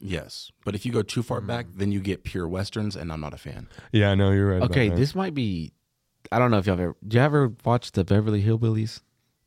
[0.00, 3.20] Yes, but if you go too far back, then you get pure westerns, and I'm
[3.20, 3.68] not a fan.
[3.92, 4.62] Yeah, I know you're right.
[4.62, 5.72] Okay, about this might be.
[6.32, 6.96] I don't know if y'all ever.
[7.06, 9.00] Do you ever watch the Beverly Hillbillies?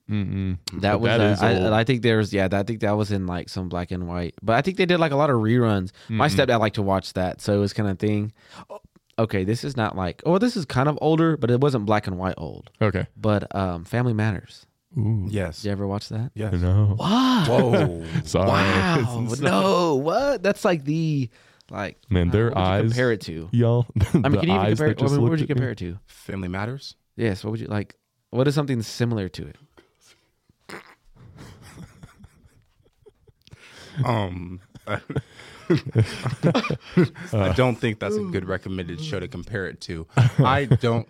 [0.07, 0.13] that.
[0.13, 0.57] Mm-mm.
[0.81, 1.09] That But was.
[1.09, 1.73] that is old.
[1.73, 2.33] I, I think there's.
[2.33, 4.35] Yeah, I think that was in like some black and white.
[4.41, 5.91] But I think they did like a lot of reruns.
[6.07, 8.31] My stepdad liked to watch that, so it was kind of thing.
[8.69, 8.79] Oh,
[9.19, 10.21] Okay, this is not like.
[10.27, 12.69] Oh, this is kind of older, but it wasn't black and white old.
[12.79, 13.07] Okay.
[13.17, 14.66] But um, Family Matters.
[14.97, 15.27] Ooh.
[15.29, 15.57] Yes.
[15.61, 16.31] Did you ever watch that?
[16.33, 16.53] Yes.
[16.53, 16.95] No.
[16.97, 17.47] What?
[17.47, 18.03] Whoa.
[18.25, 18.47] Sorry.
[18.47, 19.21] Wow.
[19.25, 19.95] It's- no.
[19.95, 20.41] What?
[20.43, 21.29] That's like the
[21.69, 21.97] like.
[22.09, 22.81] Man, their what would you eyes.
[22.83, 23.49] compare it to.
[23.51, 23.85] Y'all.
[24.13, 24.87] I mean, can you even compare?
[24.89, 25.01] it?
[25.01, 25.99] What, what would you compare it to?
[26.07, 26.95] Family Matters.
[27.15, 27.43] Yes.
[27.43, 27.95] What would you like?
[28.31, 29.55] What is something similar to it?
[34.05, 34.99] Um, I,
[37.33, 40.05] I don't think that's a good recommended show to compare it to.
[40.15, 41.07] I don't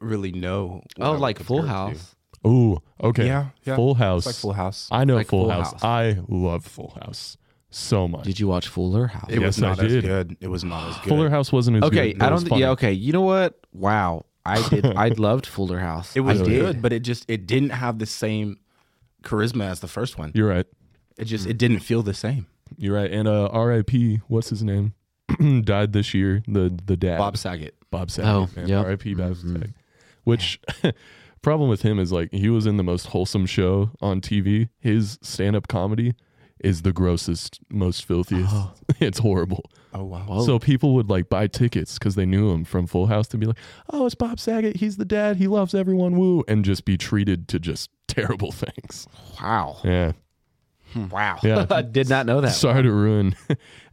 [0.00, 0.82] really know.
[0.98, 1.78] Oh, like Full compare to.
[1.98, 2.16] House.
[2.46, 2.78] Ooh.
[3.02, 3.26] Okay.
[3.26, 3.76] Yeah, yeah.
[3.76, 4.26] Full House.
[4.26, 4.88] It's like Full House.
[4.90, 5.72] I know Like Full, Full House.
[5.72, 5.84] House.
[5.84, 7.36] I love Full House
[7.70, 8.24] so much.
[8.24, 9.26] Did you watch Fuller House?
[9.28, 10.36] It was Yes, I not as good.
[10.40, 11.08] It was not as good.
[11.08, 12.16] Fuller House wasn't as okay, good.
[12.16, 12.48] Okay, I don't.
[12.48, 12.62] funny.
[12.62, 12.70] Yeah.
[12.70, 12.92] Okay.
[12.92, 13.58] You know what?
[13.72, 14.24] Wow.
[14.44, 14.86] I did.
[14.86, 16.16] I loved Fuller House.
[16.16, 16.60] It was I did.
[16.60, 18.58] good, but it just it didn't have the same
[19.22, 20.32] charisma as the first one.
[20.34, 20.66] You're right.
[21.18, 22.46] It just it didn't feel the same.
[22.78, 23.10] You're right.
[23.10, 24.20] And uh, R.I.P.
[24.28, 24.94] What's his name?
[25.64, 26.42] Died this year.
[26.48, 27.18] The the dad.
[27.18, 27.74] Bob Saget.
[27.90, 28.30] Bob Saget.
[28.30, 28.68] Oh, man.
[28.68, 28.84] yep.
[28.86, 29.14] R.I.P.
[29.14, 29.52] Bob Mhm.
[29.52, 29.70] Saget.
[30.24, 30.60] Which
[31.42, 34.68] problem with him is like he was in the most wholesome show on TV.
[34.78, 36.14] His stand up comedy
[36.60, 38.52] is the grossest, most filthiest.
[38.52, 38.72] Oh.
[39.00, 39.64] it's horrible.
[39.94, 40.20] Oh wow.
[40.20, 40.44] Whoa.
[40.44, 43.46] So people would like buy tickets because they knew him from Full House to be
[43.46, 43.58] like,
[43.90, 44.76] "Oh, it's Bob Saget.
[44.76, 45.36] He's the dad.
[45.36, 46.16] He loves everyone.
[46.18, 49.08] Woo!" And just be treated to just terrible things.
[49.40, 49.78] Wow.
[49.84, 50.12] Yeah.
[50.92, 51.08] Hmm.
[51.08, 51.38] Wow.
[51.42, 51.66] Yeah.
[51.70, 52.52] I did not know that.
[52.52, 53.34] Sorry to ruin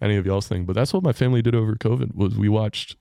[0.01, 2.97] any of y'all's thing, but that's what my family did over COVID was we watched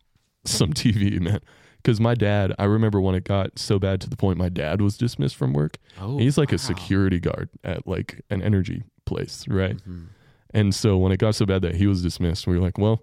[0.49, 1.41] some TV, man.
[1.83, 4.81] Because my dad, I remember when it got so bad to the point my dad
[4.81, 5.79] was dismissed from work.
[6.01, 9.77] Oh, He's like a security guard at like an energy place, right?
[9.89, 10.07] Mhm.
[10.53, 13.03] And so when it got so bad that he was dismissed, we were like, well,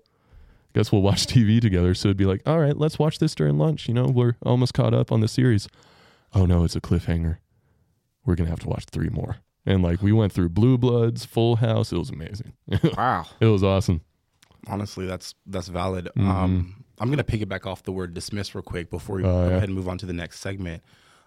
[0.74, 1.94] guess we'll watch TV together.
[1.94, 3.88] So it'd be like, all right, let's watch this during lunch.
[3.88, 5.70] You know, we're almost caught up on the series.
[6.34, 7.38] Oh no, it's a cliffhanger.
[8.26, 9.38] We're gonna have to watch three more.
[9.66, 11.94] And like we went through Blue Bloods, Full House.
[11.94, 12.52] It was amazing.
[12.98, 13.28] Wow.
[13.40, 14.02] it was awesome.
[14.68, 16.10] Honestly, that's that's valid.
[16.18, 16.28] Mhm.
[16.28, 19.58] Um, I'm gonna piggyback off the word dismiss real quick before we Oh, go yeah.
[19.58, 20.82] ahead and move on to the next segment.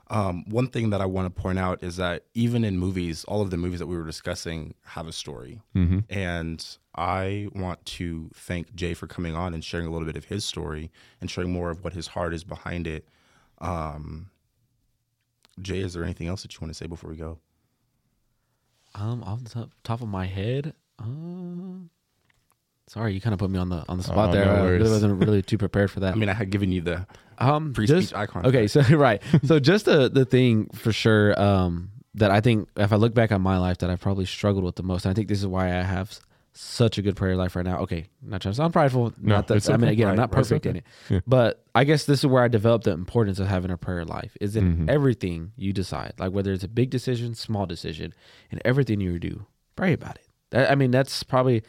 [0.08, 3.42] Um, one thing that I want to point out is that even in movies, all
[3.42, 5.60] of the movies that we were discussing have a story.
[5.74, 6.64] hmm And
[6.94, 10.44] I want to thank Jay for coming on and sharing a little bit of his
[10.46, 13.06] story and sharing more of what his heart is behind it.
[13.58, 14.30] Um,
[15.60, 17.38] Jay, is there anything else that you want to say before we go?
[18.94, 21.90] Um, off the top, top of my head, um,
[22.88, 24.44] sorry, you kind of put me on the on the spot Oh, there.
[24.44, 26.12] no I really wasn't really too prepared for that.
[26.12, 27.06] I mean, I had given you the
[27.38, 28.46] um, pre-speech icon.
[28.46, 29.22] Okay, so right.
[29.44, 33.30] So just the the thing for sure um that I think if I look back
[33.32, 35.46] on my life that I've probably struggled with the most, and I think this is
[35.46, 36.18] why I have
[36.58, 37.80] such a good prayer life right now.
[37.80, 39.12] Okay, not trying to sound prideful.
[39.20, 39.92] No, not that it's I mean okay.
[39.92, 40.84] again, I'm not perfect in it.
[41.10, 41.20] Yeah.
[41.26, 44.34] But I guess this is where I developed the importance of having a prayer life.
[44.40, 44.88] Is in Mhm.
[44.90, 46.14] everything you decide.
[46.18, 48.14] Like whether it's a big decision, small decision,
[48.50, 49.44] and everything you do,
[49.76, 50.26] pray about it.
[50.50, 51.62] That, I mean, that's probably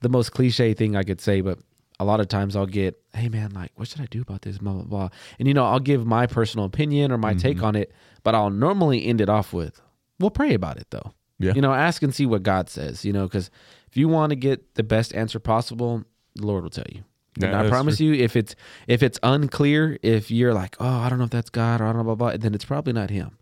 [0.00, 1.58] the most cliche thing I could say, but
[2.00, 4.58] a lot of times I'll get, hey man, like, what should I do about this?
[4.58, 5.08] Blah, blah, blah.
[5.38, 7.40] And, you know, I'll give my personal opinion or my Mm-hmm.
[7.40, 7.92] take on it,
[8.22, 9.80] but I'll normally end it off with,
[10.20, 11.12] we'll pray about it though.
[11.40, 11.54] Yeah.
[11.54, 13.50] You know, ask and see what God says, you know, because
[13.88, 17.02] if you want to get the best answer possible, the Lord will tell you.
[17.36, 18.56] Yeah, I promise you, if it's
[18.88, 21.92] if it's unclear, if you're like, oh, I don't know if that's God or I
[21.92, 23.38] don't know, blah, blah, then it's probably not Him.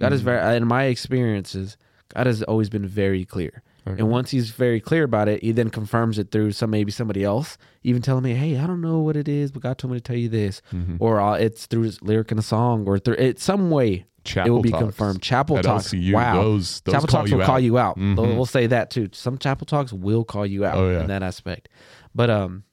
[0.00, 0.14] God Mm-hmm.
[0.14, 1.76] is very, in my experiences,
[2.14, 3.62] God has always been very clear.
[3.88, 4.00] Okay.
[4.00, 7.24] And once he's very clear about it, he then confirms it through some maybe somebody
[7.24, 9.98] else, even telling me, "Hey, I don't know what it is, but God told me
[9.98, 10.96] to tell you this," Mm-hmm.
[11.00, 14.48] or uh, it's through his lyric in a song, or through it's some way Chapel
[14.48, 15.22] it will be Talks confirmed.
[15.22, 17.96] Chapel at talks, LCU, wow, those- those chapel talks will call you out.
[17.96, 18.16] Mhm.
[18.36, 19.08] We'll say that too.
[19.12, 21.00] Some chapel talks will call you out Oh, yeah.
[21.00, 21.68] in that aspect,
[22.14, 22.64] but um,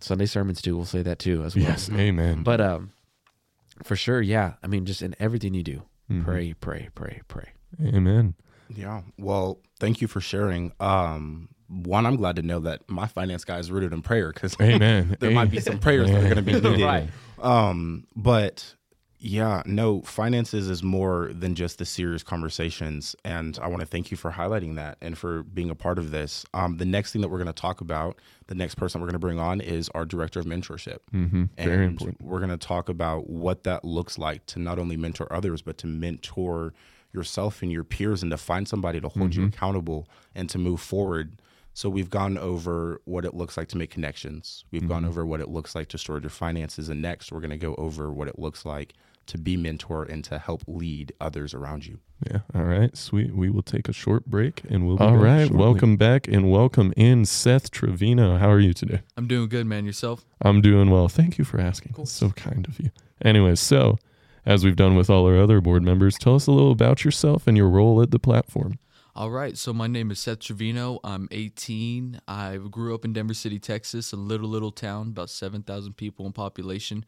[0.00, 1.64] Sunday sermons too We'll say that too as well.
[1.64, 2.42] Yes, amen.
[2.44, 2.90] But um,
[3.82, 4.52] for sure, yeah.
[4.62, 6.24] I mean, just in everything you do, Mhm.
[6.24, 7.48] pray, pray, pray, pray.
[7.82, 8.34] amen.
[8.74, 9.02] Yeah.
[9.18, 10.72] Well, thank you for sharing.
[10.80, 14.56] Um, one, I'm glad to know that my finance guy is rooted in prayer because
[14.60, 15.16] Amen.
[15.20, 16.84] there might be some prayers that are going to be needed.
[16.84, 17.08] Right.
[17.38, 18.74] Um, but
[19.22, 23.14] Yeah, no, finances is more than just the serious conversations.
[23.24, 26.10] And I want to thank you for highlighting that and for being a part of
[26.10, 26.46] this.
[26.54, 29.12] Um, the next thing that we're going to talk about, the next person we're going
[29.12, 30.98] to bring on is our director of mentorship.
[31.12, 31.44] Mm-hmm.
[31.56, 32.22] Very And important.
[32.22, 35.76] We're going to talk about what that looks like to not only mentor others, but
[35.78, 36.72] to mentor
[37.12, 39.48] yourself and your peers and to find somebody to hold you mm-hmm.
[39.48, 41.40] accountable and to move forward.
[41.72, 44.64] So we've gone over what it looks like to make connections.
[44.70, 45.10] We've gone mm-hmm.
[45.10, 46.88] over what it looks like to store your finances.
[46.88, 48.94] And next, we're going to go over what it looks like
[49.26, 52.00] to be mentor and to help lead others around you.
[52.28, 52.40] Yeah.
[52.54, 52.94] All right.
[52.96, 53.34] Sweet.
[53.34, 55.56] We will take a short break and we'll be All back right, shortly.
[55.56, 58.36] welcome Welcome back and welcome in Seth Trevino.
[58.36, 59.02] How are you today?
[59.16, 59.86] I'm doing good, man.
[59.86, 60.26] Yourself?
[60.42, 61.08] I'm doing well.
[61.08, 61.94] Thank you for asking.
[61.98, 62.90] It's so kind of you.
[63.22, 63.98] Anyway, so
[64.46, 67.46] as we've done with all our other board members, tell us a little about yourself
[67.46, 68.78] and your role at the platform.
[69.16, 69.58] All right.
[69.58, 71.00] So my name is Seth Trevino.
[71.02, 72.20] I'm 18.
[72.28, 76.32] I grew up in Denver City, Texas, a little little town, about 7,000 people in
[76.32, 77.04] population.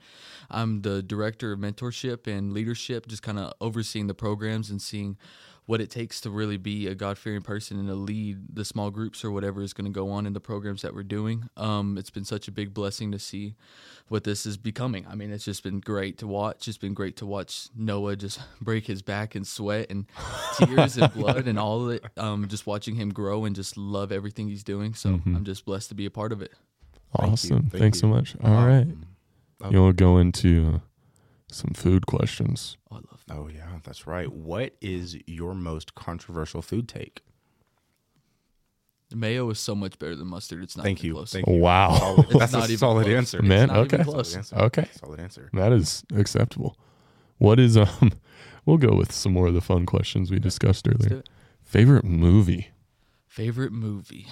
[0.51, 5.17] I'm the director of mentorship and leadership, just kind of overseeing the programs and seeing
[5.67, 8.91] what it takes to really be a God fearing person and to lead the small
[8.91, 11.49] groups or whatever is going to go on in the programs that we're doing.
[11.57, 13.55] Um, it's been such a big blessing to see
[14.09, 15.07] what this is becoming.
[15.09, 16.67] I mean, it's just been great to watch.
[16.67, 20.07] It's been great to watch Noah just break his back and sweat and
[20.57, 22.05] tears and blood and all of it.
[22.17, 24.95] Um, just watching him grow and just love everything he's doing.
[24.95, 26.53] So I'm just blessed to be a part of it.
[27.15, 27.69] Awesome.
[27.69, 28.35] Thank Thanks so much.
[28.43, 28.87] All right.
[29.61, 30.79] Um, You'll go into uh,
[31.55, 32.77] some food questions?
[32.91, 34.31] Oh, I love Oh, yeah, that's right.
[34.33, 37.21] What is your most controversial food take?
[39.15, 40.63] Mayo is so much better than mustard.
[40.63, 41.15] It's not Thank even you.
[41.15, 41.33] close.
[41.33, 41.55] Thank you.
[41.55, 41.97] Wow.
[41.99, 43.17] Solid- That's not a even solid close.
[43.17, 43.43] answer.
[43.43, 44.05] Man, not even okay.
[44.05, 44.31] close.
[44.31, 44.57] Solid answer.
[44.57, 44.89] Okay.
[44.99, 45.51] Solid answer.
[45.53, 46.79] That is acceptable.
[47.39, 48.13] What is um
[48.67, 51.23] we'll go with some more of the fun questions we discussed earlier.
[51.63, 52.69] Favorite movie?
[53.27, 54.29] Favorite movie?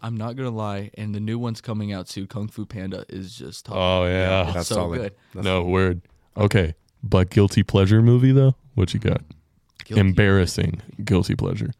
[0.00, 2.26] I'm not gonna lie, and the new one's coming out too.
[2.26, 3.76] Kung Fu Panda is just top.
[3.76, 4.44] Oh yeah.
[4.44, 4.98] It's That's so solid.
[4.98, 5.14] good.
[5.34, 6.02] That's no word.
[6.36, 6.74] Okay.
[7.02, 8.54] But guilty pleasure movie though?
[8.74, 9.22] What you got?
[9.84, 10.00] Guilty.
[10.00, 11.72] Embarrassing guilty pleasure.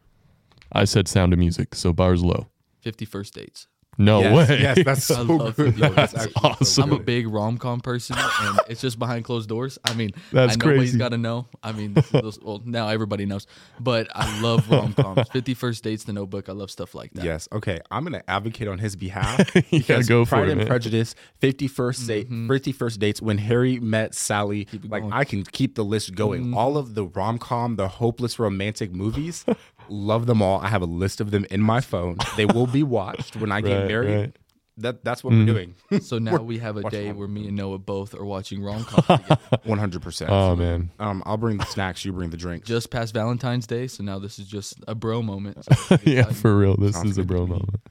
[0.71, 2.47] I said Sound of Music, so bars low.
[2.81, 3.67] Fifty First Dates.
[3.97, 4.61] No yes, way.
[4.61, 5.75] Yes, that's so I love good.
[5.75, 6.25] Fifty First That's Dates.
[6.37, 6.83] actually so awesome.
[6.93, 9.77] I'm a big rom com person, and it's just behind closed doors.
[9.83, 10.97] I mean, That's I know crazy.
[10.97, 11.47] got to know.
[11.61, 13.45] I mean, this is those- well, now everybody knows,
[13.79, 15.27] but I love rom coms.
[15.33, 16.47] Fifty First Dates, The Notebook.
[16.47, 17.25] I love stuff like that.
[17.25, 17.49] Yes.
[17.51, 17.79] Okay.
[17.91, 19.53] I'm going to advocate on his behalf.
[19.55, 20.51] yeah, because go for Pride it.
[20.51, 20.67] and man.
[20.67, 22.49] Prejudice, 51st date, mm-hmm.
[22.49, 24.67] 51st dates, when Harry met Sally.
[24.87, 25.11] Like going.
[25.11, 26.43] I can keep the list going.
[26.43, 26.57] Mm-hmm.
[26.57, 29.43] All of the rom com, the hopeless romantic movies,
[29.89, 30.59] love them all.
[30.61, 32.17] I have a list of them in my phone.
[32.37, 34.15] They will be watched when I get married.
[34.15, 34.35] right.
[34.77, 35.75] That that's what we're doing.
[36.01, 38.85] So now we have a day rom- where me and Noah both are watching rom
[38.85, 39.19] coms
[39.65, 40.01] 100.
[40.01, 40.89] percent Oh man.
[40.99, 42.05] Um, I'll bring the snacks.
[42.05, 42.65] You bring the drinks.
[42.65, 45.65] Just past Valentine's Day, so now this is just a bro moment.
[45.75, 46.77] So yeah, for real.
[46.77, 47.81] This Sounds is a bro moment.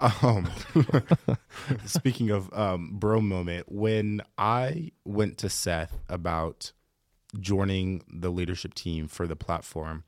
[0.00, 0.48] Um,
[1.84, 6.72] speaking of um, bro moment, when I went to Seth about
[7.40, 10.04] joining the leadership team for the platform,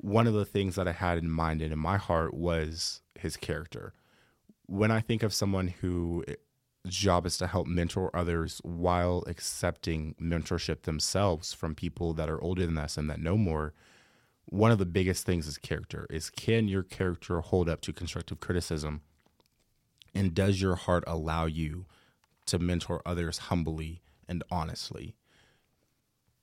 [0.00, 3.36] one of the things that I had in mind and in my heart was his
[3.36, 3.94] character.
[4.66, 6.34] When I think of someone whose eh,
[6.86, 12.64] job is to help mentor others while accepting mentorship themselves from people that are older
[12.64, 13.74] than us and that know more,
[14.46, 18.40] one of the biggest things is character is can your character hold up to constructive
[18.40, 19.02] criticism
[20.14, 21.84] and does your heart allow you
[22.46, 25.14] to mentor others humbly and honestly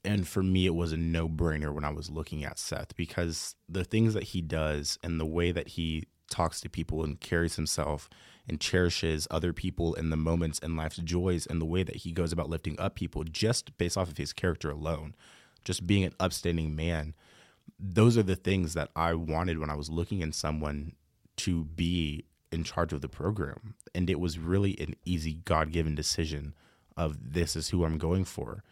[0.05, 3.83] and for me it was a no-brainer when i was looking at seth because the
[3.83, 8.09] things that he does and the way that he talks to people and carries himself
[8.47, 12.11] and cherishes other people and the moments and life's joys and the way that he
[12.11, 15.15] goes about lifting up people just based off of his character alone
[15.63, 17.13] just being an upstanding man
[17.79, 20.93] those are the things that I wanted when I was looking in someone
[21.37, 23.75] to be in charge of the program.
[23.93, 26.53] And it was really an easy God given decision
[26.95, 28.63] of this is who I'm going for.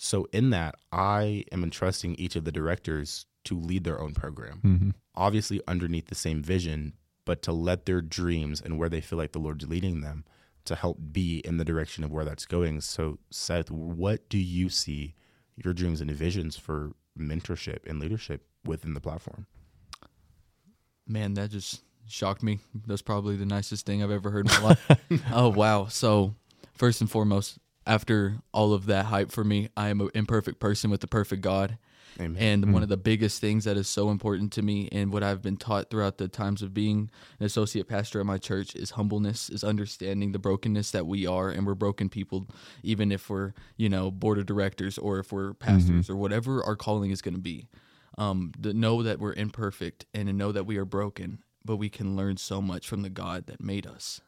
[0.00, 4.60] So in that, I am entrusting each of the directors to lead their own program.
[4.64, 4.94] Mhm.
[5.16, 6.92] Obviously underneath the same vision,
[7.24, 10.24] but to let their dreams and where they feel like the Lord's leading them
[10.66, 12.80] to help be in the direction of where that's going.
[12.80, 15.14] So Seth, what do you see
[15.56, 19.46] your dreams and visions for mentorship and leadership within the platform?
[21.08, 22.60] Man, that just shocked me.
[22.86, 24.90] That's probably the nicest thing I've ever heard in my life.
[25.32, 25.86] oh wow!
[25.86, 26.34] So
[26.74, 27.58] first and foremost,
[27.88, 31.42] after all of that hype for me, I am an imperfect person with the perfect
[31.42, 31.78] God.
[32.20, 32.64] Amen.
[32.64, 35.40] And one of the biggest things that is so important to me and what I've
[35.40, 39.48] been taught throughout the times of being an associate pastor at my church is humbleness,
[39.48, 42.48] is understanding the brokenness that we are and we're broken people,
[42.82, 46.76] even if we're, you know, board of directors or if we're pastors or whatever our
[46.76, 47.68] calling is going to be.
[48.16, 51.88] Um, to know that we're imperfect and to know that we are broken, but we
[51.88, 54.20] can learn so much from the God that made us.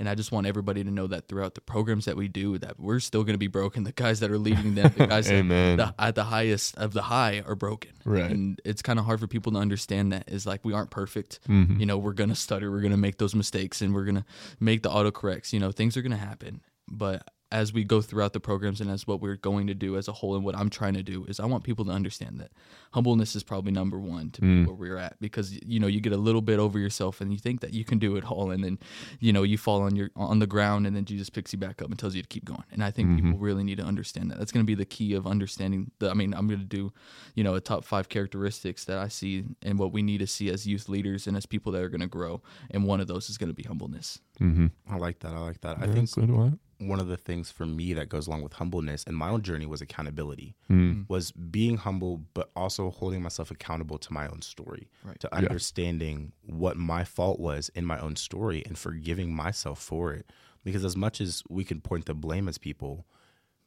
[0.00, 2.80] And I just want everybody to know that throughout the programs that we do, that
[2.80, 3.84] we're still going to be broken.
[3.84, 5.76] The guys that are leading them, the guys Amen.
[5.76, 7.92] that the, at the highest of the high are broken.
[8.06, 8.30] Right.
[8.30, 11.40] And it's kind of hard for people to understand that is like we aren't perfect.
[11.46, 11.80] Mm-hmm.
[11.80, 14.16] You know, we're going to stutter, we're going to make those mistakes, and we're going
[14.16, 14.24] to
[14.58, 15.52] make the autocorrects.
[15.52, 16.62] You know, things are going to happen.
[16.90, 20.08] But as we go throughout the programs and as what we're going to do as
[20.08, 22.52] a whole and what I'm trying to do is I want people to understand that
[22.92, 26.12] humbleness is probably number one to be where we're at because you know you get
[26.12, 28.62] a little bit over yourself and you think that you can do it all and
[28.62, 28.78] then
[29.18, 31.82] you know you fall on your on the ground and then Jesus picks you back
[31.82, 34.30] up and tells you to keep going and I think people really need to understand
[34.30, 36.66] that that's going to be the key of understanding the I mean I'm going to
[36.66, 36.92] do
[37.34, 40.50] you know a top 5 characteristics that I see and what we need to see
[40.50, 43.30] as youth leaders and as people that are going to grow and one of those
[43.30, 44.66] is going to be humbleness Mm-hmm.
[44.90, 45.34] I like that.
[45.34, 45.78] I like that.
[45.80, 46.52] I think so do I.
[46.80, 49.66] one of the things for me that goes along with humbleness and my own journey
[49.66, 50.56] was accountability.
[50.70, 51.08] Mm.
[51.08, 55.18] was being humble but also holding myself accountable to my own story Right.
[55.20, 60.30] to understanding what my fault was in my own story and forgiving myself for it.
[60.64, 63.06] Because as much as we can point the blame as people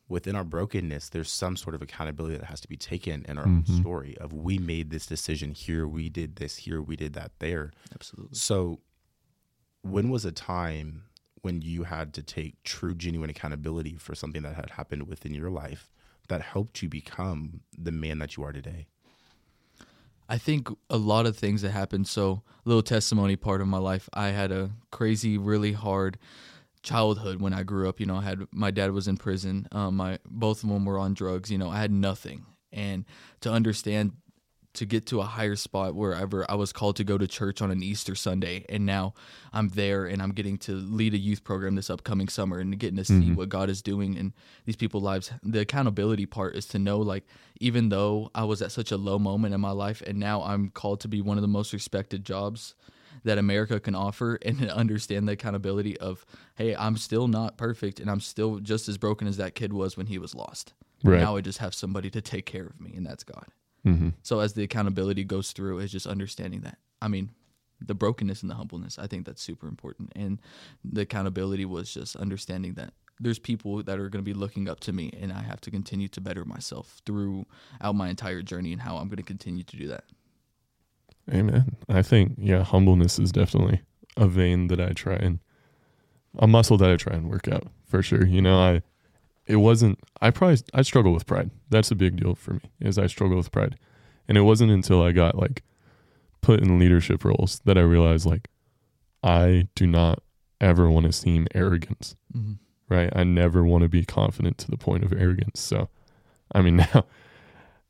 [0.09, 3.45] within our brokenness there's some sort of accountability that has to be taken in our
[3.45, 7.31] own story of we made this decision here we did this here we did that
[7.39, 7.71] there.
[7.93, 8.35] Absolutely.
[8.37, 8.79] So,
[9.81, 11.03] when was a time
[11.43, 15.49] when you had to take true, genuine accountability for something that had happened within your
[15.49, 15.91] life
[16.29, 18.87] that helped you become the man that you are today?
[20.29, 22.07] I think a lot of things that happened.
[22.07, 24.09] So, little testimony part of my life.
[24.13, 26.17] I had a crazy, really hard
[26.81, 27.99] childhood when I grew up.
[27.99, 29.67] You know, I had my dad was in prison.
[29.73, 31.51] Um, my both of them were on drugs.
[31.51, 33.03] You know, I had nothing, and
[33.41, 34.13] to understand
[34.73, 37.69] to get to a higher spot wherever I was called to go to church on
[37.69, 39.13] an Easter Sunday, and now
[39.51, 42.97] I'm there and I'm getting to lead a youth program this upcoming summer and getting
[42.97, 43.35] to see mm-hmm.
[43.35, 44.33] what God is doing in
[44.65, 45.31] these people's lives.
[45.43, 47.25] The accountability part is to know, like,
[47.59, 50.69] even though I was at such a low moment in my life, and now I'm
[50.69, 52.73] called to be one of the most respected jobs
[53.23, 58.09] that America can offer, and understand the accountability of, hey, I'm still not perfect, and
[58.09, 60.73] I'm still just as broken as that kid was when he was lost.
[61.03, 61.19] Right.
[61.19, 63.45] Now I just have somebody to take care of me, and that's God.
[63.85, 64.09] Mm-hmm.
[64.21, 66.77] So as the accountability goes through, is just understanding that.
[67.01, 67.31] I mean,
[67.85, 68.97] the brokenness and the humbleness.
[68.97, 70.13] I think that's super important.
[70.15, 70.39] And
[70.83, 74.79] the accountability was just understanding that there's people that are going to be looking up
[74.81, 78.81] to me, and I have to continue to better myself throughout my entire journey, and
[78.81, 80.05] how I'm going to continue to do that.
[81.31, 81.77] Amen.
[81.87, 83.81] I think yeah, humbleness is definitely
[84.17, 85.39] a vein that I try and
[86.37, 88.25] a muscle that I try and work out for sure.
[88.25, 88.81] You know, I
[89.45, 91.51] it wasn't I probably I struggle with pride.
[91.69, 92.61] That's a big deal for me.
[92.79, 93.77] Is I struggle with pride.
[94.27, 95.63] And it wasn't until I got like
[96.41, 98.49] put in leadership roles that I realized like
[99.21, 100.19] I do not
[100.61, 102.15] ever want to seem arrogance.
[102.35, 102.53] Mm-hmm.
[102.93, 103.11] Right?
[103.15, 105.59] I never want to be confident to the point of arrogance.
[105.59, 105.89] So
[106.53, 107.05] I mean now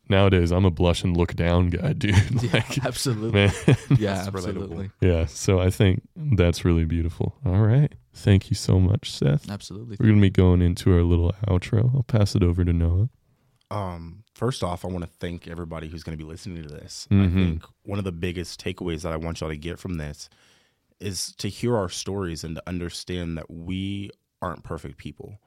[0.09, 2.51] nowadays I'm a blush and look down guy, dude.
[2.53, 3.31] like absolutely.
[3.31, 3.51] man
[3.97, 4.35] Yeah, That's relatable.
[4.35, 4.89] absolutely.
[5.01, 7.35] yeah, so I think that's really beautiful.
[7.45, 7.93] All right.
[8.13, 9.49] Thank you so much, Seth.
[9.49, 9.97] Absolutely.
[9.99, 11.93] We're going to be going into our little outro.
[11.95, 13.09] I'll pass it over to Noah.
[13.71, 17.07] Um, first off, I want to thank everybody who's going to be listening to this.
[17.09, 17.25] Mhm.
[17.25, 20.29] I think one of the biggest takeaways that I want y'all to get from this
[20.99, 24.11] is to hear our stories and to understand that we
[24.41, 25.39] aren't perfect people.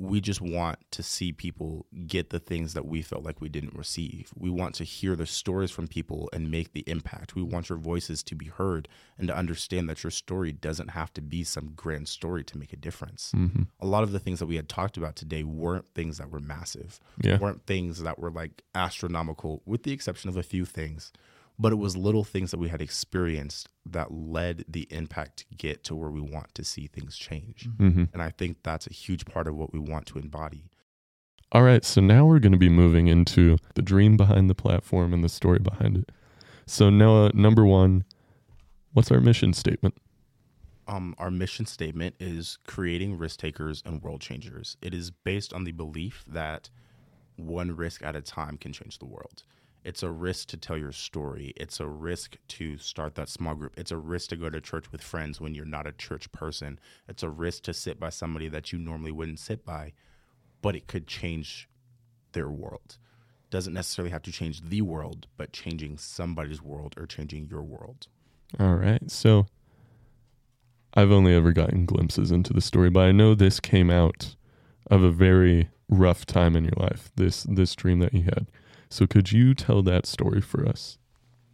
[0.00, 3.74] We just want to see people get the things that we felt like we didn't
[3.74, 4.30] receive.
[4.36, 7.34] We want to hear the stories from people and make the impact.
[7.34, 8.86] We want your voices to be heard
[9.18, 12.72] and to understand that your story doesn't have to be some grand story to make
[12.72, 13.32] a difference.
[13.34, 13.64] Mm-hmm.
[13.80, 16.38] A lot of the things that we had talked about today weren't things that were
[16.40, 17.38] massive Yeah.
[17.38, 21.12] weren't things that were like astronomical, with the exception of a few things.
[21.58, 25.82] But it was little things that we had experienced that led the impact to get
[25.84, 27.68] to where we want to see things change.
[27.78, 28.04] Mm-hmm.
[28.12, 30.70] And I think that's a huge part of what we want to embody.
[31.50, 31.84] All right.
[31.84, 35.28] So now we're going to be moving into the dream behind the platform and the
[35.28, 36.12] story behind it.
[36.66, 38.04] So, Noah, number one,
[38.92, 39.96] what's our mission statement?
[40.86, 44.76] Um, our mission statement is creating risk takers and world changers.
[44.82, 46.68] It is based on the belief that
[47.36, 49.44] one risk at a time can change the world.
[49.88, 51.54] It's a risk to tell your story.
[51.56, 53.72] It's a risk to start that small group.
[53.78, 56.78] It's a risk to go to church with friends when you're not a church person.
[57.08, 59.94] It's a risk to sit by somebody that you normally wouldn't sit by,
[60.60, 61.70] but it could change
[62.32, 62.98] their world.
[63.48, 68.08] Doesn't necessarily have to change the world, but changing somebody's world or changing your world.
[68.60, 69.10] All right.
[69.10, 69.46] So,
[70.92, 74.36] I've only ever gotten glimpses into the story, but I know this came out
[74.90, 77.10] of a very rough time in your life.
[77.16, 78.48] This this dream that you had.
[78.90, 80.98] So, could you tell that story for us?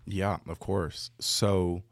[0.07, 1.11] Yeah, of course.
[1.19, 1.83] So,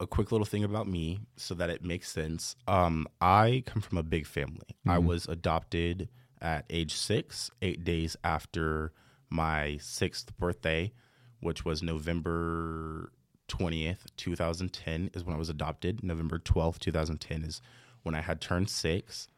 [0.00, 2.56] a quick little thing about me so that it makes sense.
[2.66, 4.76] Um, I come from a big family.
[4.86, 6.08] I was adopted
[6.42, 8.92] at age six, eight days after
[9.30, 10.92] my sixth birthday,
[11.40, 13.12] which was November
[13.48, 16.02] 20th, 2010, is when I was adopted.
[16.02, 17.60] November 12th, 2010 is
[18.02, 19.28] when I had turned six.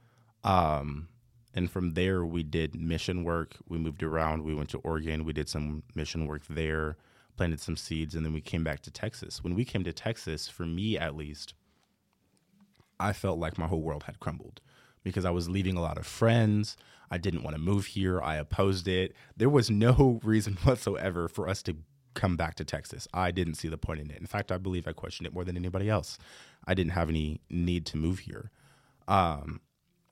[0.43, 1.09] Um,
[1.57, 3.57] and from there, we did mission work.
[3.67, 4.45] We moved around.
[4.45, 5.25] We went to Oregon.
[5.25, 6.99] We did some mission work there,
[7.39, 9.43] planted some seeds, and then we came back to Texas.
[9.43, 11.55] When we came to Texas, for me at least,
[13.01, 14.61] I felt like my whole world had crumbled
[15.03, 16.77] because I was leaving a lot of friends.
[17.11, 18.21] I didn't want to move here.
[18.21, 19.15] I opposed it.
[19.35, 21.77] There was no reason whatsoever for us to
[22.13, 23.09] come back to Texas.
[23.15, 24.21] I didn't see the point in it.
[24.21, 26.19] In fact, I believe I questioned it more than anybody else.
[26.67, 28.51] I didn't have any need to move here.
[29.09, 29.61] Um,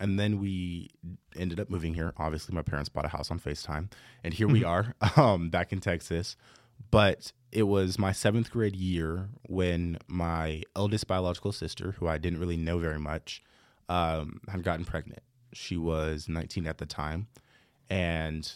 [0.01, 0.90] and then we
[1.36, 2.12] ended up moving here.
[2.16, 3.90] Obviously, my parents bought a house on FaceTime,
[4.22, 6.36] and here we are um, back in Texas.
[6.90, 12.40] But it was my seventh grade year when my eldest biological sister, who I didn't
[12.40, 13.42] really know very much,
[13.88, 15.22] um, had gotten pregnant.
[15.53, 17.28] She was 19 at the time.
[17.88, 18.51] And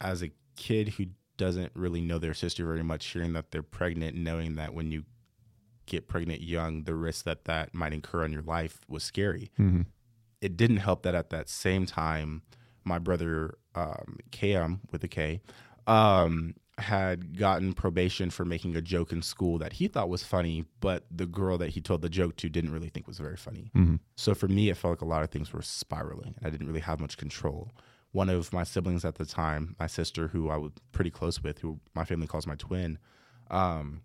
[0.00, 4.16] as a kid who doesn't really know their sister very much, hearing that they're pregnant,
[4.16, 5.04] knowing that when you
[5.86, 9.50] get pregnant young, the risk that that might incur on your life was scary.
[9.58, 9.82] Mm-hmm.
[10.40, 12.42] It didn't help that at that same time,
[12.84, 15.40] my brother um, Cam with a K
[15.86, 20.64] um, had gotten probation for making a joke in school that he thought was funny,
[20.80, 23.70] but the girl that he told the joke to didn't really think was very funny.
[23.74, 23.96] Mm-hmm.
[24.16, 26.68] So for me, it felt like a lot of things were spiraling, and I didn't
[26.68, 27.72] really have much control.
[28.12, 31.58] One of my siblings at the time, my sister, who I was pretty close with,
[31.58, 32.98] who my family calls my twin,
[33.50, 34.02] um,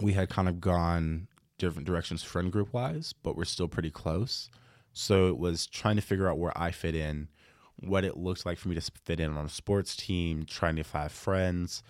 [0.00, 1.28] we had kind of gone
[1.58, 4.48] different directions friend group wise, but we're still pretty close.
[4.92, 7.28] So it was trying to figure out where I fit in,
[7.76, 10.82] what it looks like for me to fit in on a sports team, trying to
[10.84, 11.82] find friends,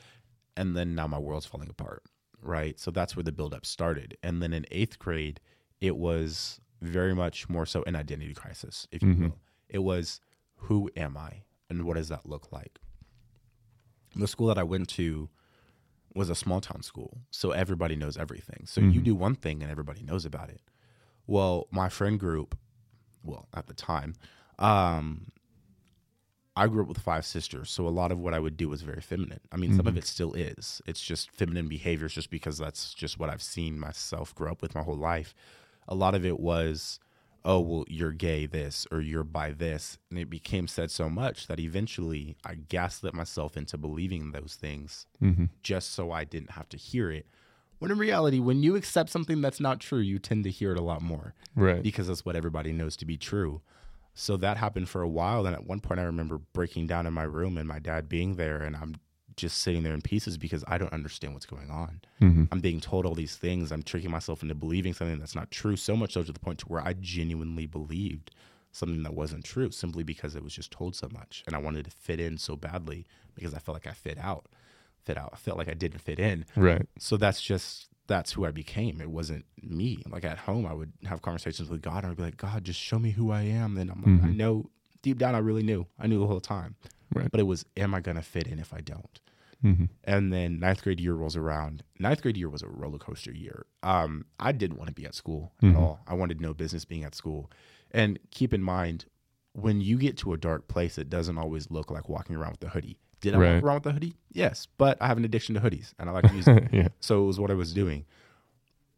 [0.56, 2.02] and then now my world's falling apart,
[2.40, 2.78] right?
[2.78, 4.16] So that's where the buildup started.
[4.22, 5.40] And then in eighth grade,
[5.80, 9.20] it was very much more so an identity crisis, if you Mhm.
[9.30, 9.38] will.
[9.68, 10.20] It was
[10.56, 12.78] who am I and what does that look like?
[14.14, 15.28] The school that I went to
[16.14, 18.66] was a small town school, so everybody knows everything.
[18.66, 19.04] So you Mhm.
[19.04, 20.60] do one thing and everybody knows about it.
[21.26, 22.58] Well, my friend group,
[23.24, 24.14] well, at the time,
[24.58, 25.32] um,
[26.54, 28.82] I grew up with five sisters, so a lot of what I would do was
[28.82, 29.40] very feminine.
[29.50, 29.96] I mean, some of Mhm.
[29.96, 30.82] it still is.
[30.86, 34.74] It's just feminine behaviors, just because that's just what I've seen myself grow up with
[34.74, 35.34] my whole life.
[35.88, 37.00] A lot of it was,
[37.44, 39.96] oh, well, you're gay, this, or you're bi this.
[40.10, 45.06] And it became said so much that eventually I gaslit myself into believing those things
[45.22, 45.46] Mm-hmm.
[45.62, 47.26] just so I didn't have to hear it.
[47.82, 50.78] When in reality, when you accept something that's not true, you tend to hear it
[50.78, 51.82] a lot more Right.
[51.82, 53.60] because that's what everybody knows to be true.
[54.14, 55.46] So that happened for a while.
[55.46, 58.36] And at one point, I remember breaking down in my room and my dad being
[58.36, 58.94] there, and I'm
[59.34, 62.02] just sitting there in pieces because I don't understand what's going on.
[62.20, 62.44] Mm-hmm.
[62.52, 63.72] I'm being told all these things.
[63.72, 66.60] I'm tricking myself into believing something that's not true, so much so to the point
[66.60, 68.30] to where I genuinely believed
[68.70, 71.42] something that wasn't true simply because it was just told so much.
[71.48, 74.46] And I wanted to fit in so badly because I felt like I fit out.
[75.04, 75.30] Fit out.
[75.32, 76.86] I felt like I didn't fit in Right.
[76.98, 79.00] so that's just that's who I became.
[79.00, 80.02] It wasn't me.
[80.08, 82.78] Like at home, I would have conversations with God, and I'd be like, God, just
[82.80, 83.74] show me who I am.
[83.74, 84.36] Then I'm like, I Mhm.
[84.36, 84.70] know
[85.02, 85.86] deep down, I really knew.
[85.98, 86.74] I knew the whole time.
[87.14, 87.30] Right.
[87.30, 89.20] But it was, am I gonna fit in if I don't?
[89.64, 89.84] Mm-hmm.
[90.04, 91.84] And then ninth grade year rolls around.
[92.00, 93.66] Ninth grade year was a roller coaster year.
[93.84, 95.70] Um, I didn't want to be at school Mhm.
[95.70, 96.00] at all.
[96.06, 97.50] I wanted no business being at school.
[97.92, 99.04] And keep in mind,
[99.52, 102.64] when you get to a dark place, it doesn't always look like walking around with
[102.64, 102.98] a hoodie.
[103.22, 103.54] Did I Right.
[103.54, 104.14] walk around with a hoodie?
[104.32, 106.68] Yes, but I have an addiction to hoodies, and I like to music.
[106.72, 106.88] yeah.
[107.00, 108.04] So it was what I was doing.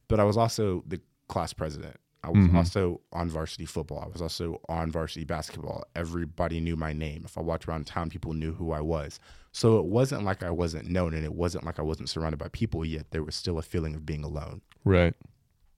[0.08, 1.96] But I was also the class president.
[2.22, 2.54] I was Mhm.
[2.54, 4.00] also on varsity football.
[4.02, 5.84] I was also on varsity basketball.
[5.94, 7.22] Everybody knew my name.
[7.26, 9.20] If I walked around town, people knew who I was.
[9.52, 12.48] So it wasn't like I wasn't known and it wasn't like I wasn't surrounded by
[12.48, 14.62] people, yet there was still a feeling of being alone.
[14.84, 15.14] Right.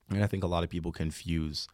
[0.09, 1.67] And I think a lot of people confuse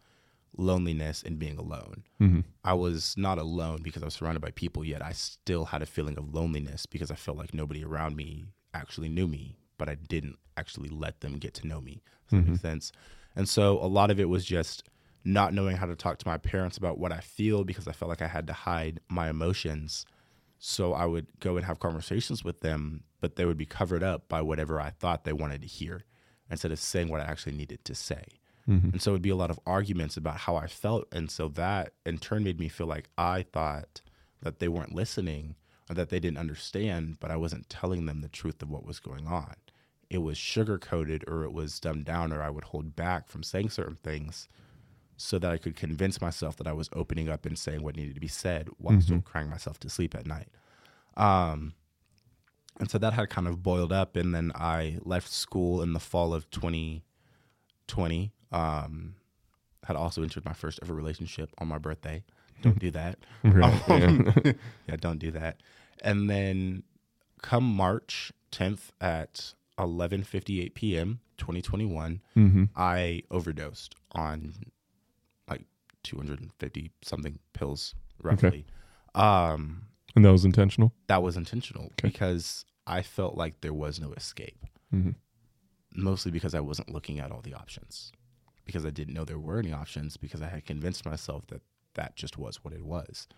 [0.56, 2.04] loneliness and being alone.
[2.20, 2.40] Mm-hmm.
[2.64, 5.86] I was not alone because I was surrounded by people, yet I still had a
[5.86, 9.94] feeling of loneliness because I felt like nobody around me actually knew me, but I
[9.94, 12.02] didn't actually let them get to know me.
[12.28, 12.92] Does that make sense?
[13.34, 14.84] And so a lot of it was just
[15.24, 18.08] not knowing how to talk to my parents about what I feel because I felt
[18.08, 20.04] like I had to hide my emotions.
[20.58, 24.28] So I would go and have conversations with them, but they would be covered up
[24.28, 26.04] by whatever I thought they wanted to hear
[26.50, 28.24] instead of saying what I actually needed to say.
[28.68, 28.90] Mm-hmm.
[28.90, 31.08] And so it'd be a lot of arguments about how I felt.
[31.12, 34.00] And so that in turn made me feel like I thought
[34.42, 35.56] that they weren't listening
[35.90, 39.00] or that they didn't understand, but I wasn't telling them the truth of what was
[39.00, 39.54] going on.
[40.10, 43.42] It was sugar coated or it was dumbed down, or I would hold back from
[43.42, 44.48] saying certain things
[45.16, 48.14] so that I could convince myself that I was opening up and saying what needed
[48.14, 50.48] to be said while still crying myself to sleep at night.
[51.16, 51.74] Um,
[52.80, 54.16] and so that had kind of boiled up.
[54.16, 58.32] And then I left school in the fall of 2020.
[58.52, 59.14] Um,
[59.84, 62.22] had also entered my first ever relationship on my birthday.
[62.62, 63.18] Don't do that.
[63.42, 63.90] Right.
[63.90, 64.32] Um,
[64.86, 65.56] yeah, don't do that.
[66.00, 66.84] And then
[67.42, 71.18] come March 10th at 11:58 p.m.
[71.38, 72.64] 2021, mm-hmm.
[72.76, 74.54] I overdosed on
[75.48, 75.64] like
[76.04, 78.64] 250 something pills roughly.
[79.16, 80.92] Um, And that was intentional.
[81.08, 84.64] that was intentional because I felt like there was no escape.
[84.94, 85.16] Mhm.
[85.96, 88.12] Mostly because I wasn't looking at all the options,
[88.64, 91.62] because I didn't know there were any options, because I had convinced myself that
[91.94, 93.28] that just was what it was.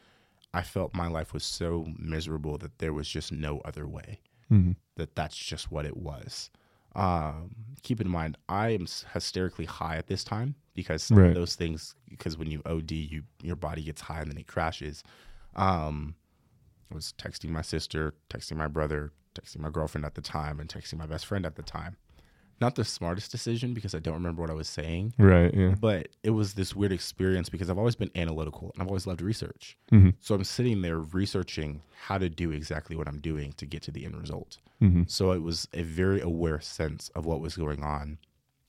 [0.52, 4.20] I felt my life was so miserable that there was just no other way,
[4.50, 4.76] Mhm.
[4.96, 6.50] that that's just what it was.
[6.94, 11.28] Um, keep in mind, I am hysterically high at this time because Right.
[11.30, 14.46] of those things, because when you OD, you your body gets high and then it
[14.46, 15.02] crashes.
[15.56, 16.14] Um,
[16.90, 20.68] I was texting my sister, texting my brother, texting my girlfriend at the time, and
[20.70, 21.96] texting my best friend at the time.
[22.60, 25.52] Not the smartest decision because I don't remember what I was saying, Right.
[25.54, 25.74] Yeah.
[25.80, 29.20] but it was this weird experience because I've always been analytical and I've always loved
[29.22, 29.76] research.
[29.90, 30.14] Mhm.
[30.20, 33.90] So I'm sitting there researching how to do exactly what I'm doing to get to
[33.90, 34.58] the end result.
[34.80, 35.10] Mhm.
[35.10, 38.18] So it was a very aware sense of what was going on.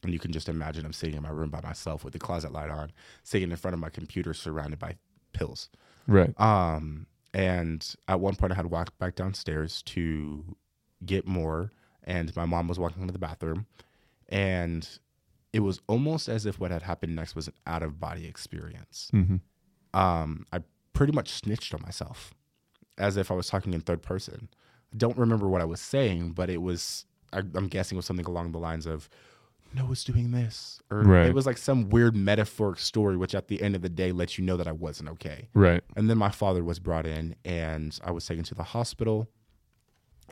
[0.04, 2.52] And you can just imagine I'm sitting in my room by myself with the closet
[2.52, 2.92] light on,
[3.24, 4.96] sitting in front of my computer surrounded by
[5.34, 5.70] pills.
[6.08, 6.40] Right.
[6.40, 10.56] Um, and at one point, I had walked back downstairs to
[11.06, 11.72] get more,
[12.06, 13.66] and my mom was walking into the bathroom,
[14.30, 14.88] and
[15.54, 19.10] it was almost as if what had happened next was an out of body experience.
[19.14, 19.42] Mhm.
[19.94, 20.60] Um, I
[20.94, 22.34] pretty much snitched on myself,
[22.98, 24.50] as if I was talking in third person.
[24.94, 28.06] I don't remember what I was saying, but it was I, I'm guessing it was
[28.06, 29.10] something along the lines of.
[29.74, 31.26] Noah's doing this, or Right.
[31.26, 34.38] it was like some weird metaphoric story, which at the end of the day lets
[34.38, 35.50] you know that I wasn't okay.
[35.54, 35.84] Right.
[35.98, 39.28] And then my father was brought in and I was taken to the hospital.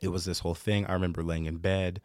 [0.04, 0.86] It was this whole thing.
[0.86, 2.01] I remember laying in bed,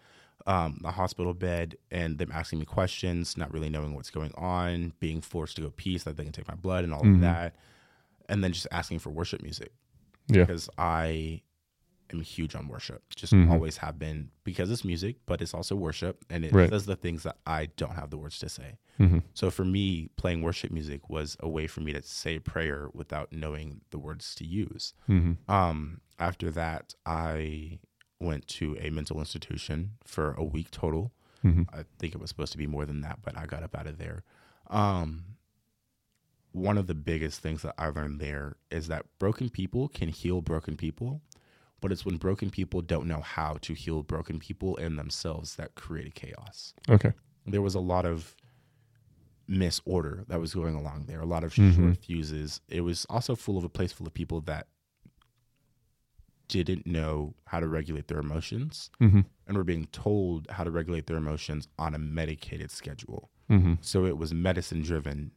[0.46, 4.92] um, the hospital bed, and them asking me questions, not really knowing what's going on,
[5.01, 7.20] being forced to go pee so that they can take my blood and all of
[7.20, 7.57] that.
[8.28, 9.72] And then just asking for worship music
[10.28, 10.44] Yeah.
[10.44, 11.42] because I
[12.12, 13.03] am huge on worship.
[13.14, 13.51] Just Mhm.
[13.51, 16.70] always have been because it's music, but it's also worship and it Right.
[16.70, 18.78] says the things that I don't have the words to say.
[18.99, 19.22] Mhm.
[19.34, 23.32] So for me, playing worship music was a way for me to say prayer without
[23.32, 24.94] knowing the words to use.
[25.09, 25.36] Mhm.
[25.51, 27.78] Um, after that, I
[28.20, 31.12] went to a mental institution for a week total.
[31.44, 31.66] Mhm.
[31.72, 33.86] I think it was supposed to be more than that, but I got up out
[33.86, 34.24] of there.
[34.68, 35.36] Um,
[36.52, 40.40] one of the biggest things that I learned there is that broken people can heal
[40.42, 41.22] broken people,
[41.80, 45.74] but it's when broken people don't know how to heal broken people and themselves that
[45.76, 47.12] create a chaos Okay.
[47.46, 48.34] there was a lot of
[49.46, 51.74] misorder that was going along there, a lot of Mhm.
[51.74, 52.60] short fuses.
[52.68, 54.66] It was also full of a place full of people that
[56.49, 59.24] didn't know how to regulate their emotions Mhm.
[59.46, 63.30] and were being told how to regulate their emotions on a medicated schedule.
[63.51, 63.78] Mhm.
[63.80, 65.30] So it was medicine driven,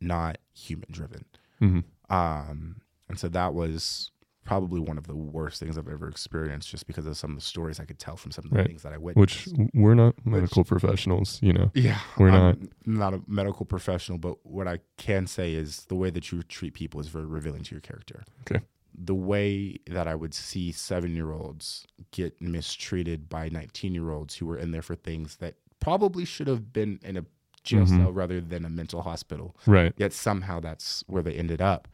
[0.00, 1.24] not human driven.
[1.60, 1.84] Mhm.
[2.10, 4.10] Um, and so that was
[4.44, 7.42] probably one of the worst things I've ever experienced just because of some of the
[7.42, 8.66] stories I could tell from some of the Right.
[8.68, 9.48] things that I witnessed.
[9.48, 11.72] Which we're not medical professionals, you know.
[11.74, 16.10] Yeah, We're I'm not a medical professional, but what I can say is the way
[16.10, 18.22] that you treat people is very revealing to your character.
[18.42, 18.64] Okay.
[18.98, 24.36] The way that I would see seven year olds get mistreated by 19 year olds
[24.36, 27.24] who were in there for things that probably should have been in a
[27.62, 27.98] jail Mhm.
[27.98, 29.92] cell rather than a mental hospital, Right.
[29.98, 31.88] yet somehow that's where they ended up.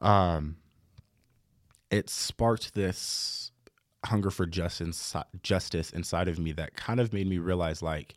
[0.00, 0.56] Um,
[1.90, 3.50] it sparked this
[4.04, 8.16] hunger for justice, justice inside of me that kind of made me realize like,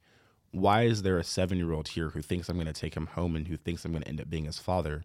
[0.51, 3.07] why is there a seven year old here who thinks I'm going to take him
[3.07, 5.03] home and who thinks I'm going to end up being his father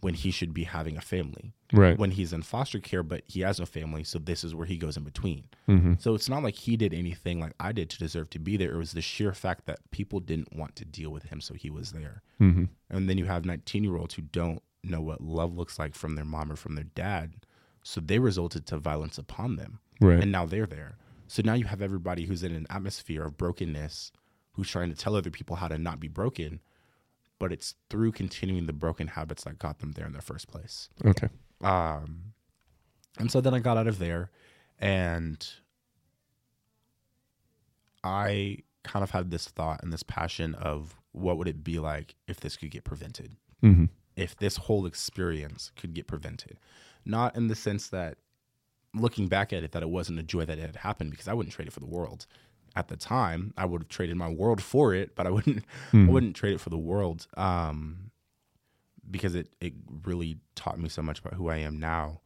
[0.00, 1.52] when he should be having a family?
[1.72, 1.98] Right.
[1.98, 4.76] When he's in foster care, but he has no family, so this is where he
[4.76, 5.44] goes in between.
[5.68, 6.00] Mhm.
[6.00, 8.74] So it's not like he did anything like I did to deserve to be there.
[8.74, 11.70] It was the sheer fact that people didn't want to deal with him, so he
[11.70, 12.22] was there.
[12.40, 12.68] Mhm.
[12.90, 16.14] And then you have 19 year olds who don't know what love looks like from
[16.14, 17.46] their mom or from their dad.
[17.82, 19.80] So they resulted to violence upon them.
[20.00, 20.20] Right.
[20.22, 20.96] And now they're there.
[21.26, 24.12] So now you have everybody who's in an atmosphere of brokenness
[24.52, 26.60] who's trying to tell other people how to not be broken.
[27.44, 30.88] But it's through continuing the broken habits that got them there in the first place.
[31.04, 31.28] Okay.
[31.60, 32.32] Um,
[33.18, 34.30] and so then I got out of there
[34.78, 35.46] and
[38.02, 42.14] I kind of had this thought and this passion of what would it be like
[42.26, 43.36] if this could get prevented?
[43.62, 43.90] Mhm.
[44.16, 46.58] If this whole experience could get prevented.
[47.04, 48.16] Not in the sense that
[48.94, 51.34] looking back at it, that it wasn't a joy that it had happened because I
[51.34, 52.26] wouldn't trade it for the world.
[52.76, 56.10] At the time, I would have traded my world for it, but I wouldn't I
[56.10, 57.26] wouldn't trade it for the world.
[57.36, 58.10] Um,
[59.10, 59.74] because it, it
[60.04, 62.20] really taught me so much about who I am now.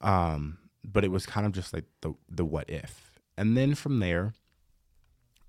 [0.00, 3.18] Um, but it was kind of just like the the what if.
[3.36, 4.34] And then from there,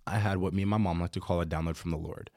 [0.08, 2.30] I had what me and my mom like to call a download from the Lord.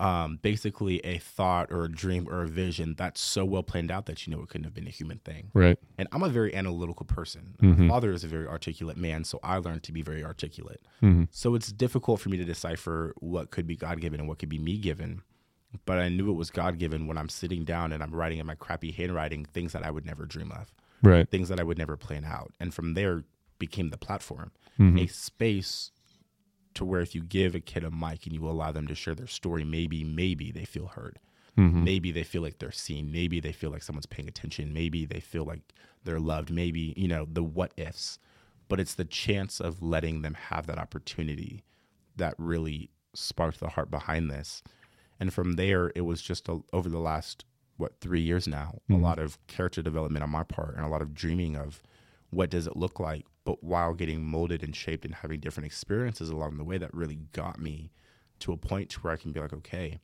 [0.00, 4.06] Um, basically a thought or a dream or a vision that's so well planned out
[4.06, 5.50] that you know it couldn't have been a human thing.
[5.52, 5.78] Right.
[5.98, 7.54] And I'm a very analytical person.
[7.60, 7.76] Mhm.
[7.80, 10.80] My father is a very articulate man, so I learned to be very articulate.
[11.02, 11.28] Mhm.
[11.30, 14.48] So it's difficult for me to decipher what could be God given and what could
[14.48, 15.20] be me given.
[15.86, 18.46] but I knew it was God given when I'm sitting down and I'm writing in
[18.46, 21.28] my crappy handwriting things that I would never dream of, Right.
[21.30, 22.52] things that I would never plan out.
[22.58, 23.22] And from there
[23.60, 24.50] became the platform,
[24.80, 25.00] Mhm.
[25.00, 25.92] a space
[26.74, 29.14] to where if you give a kid a mic and you allow them to share
[29.14, 31.18] their story, maybe, maybe they feel heard.
[31.56, 31.82] Mhm.
[31.82, 33.10] Maybe they feel like they're seen.
[33.10, 34.72] Maybe they feel like someone's paying attention.
[34.72, 35.60] Maybe they feel like
[36.04, 36.50] they're loved.
[36.50, 38.18] Maybe, you know, the what ifs.
[38.68, 41.64] But it's the chance of letting them have that opportunity
[42.16, 44.62] that really sparked the heart behind this.
[45.18, 47.44] And from there, it was just a, over the last,
[47.78, 51.02] what, three years now, a lot of character development on my part and a lot
[51.02, 51.82] of dreaming of
[52.30, 56.30] what does it look like, but while getting molded and shaped and having different experiences
[56.30, 57.90] along the way that really got me
[58.40, 60.00] to a point to where I can be like, okay,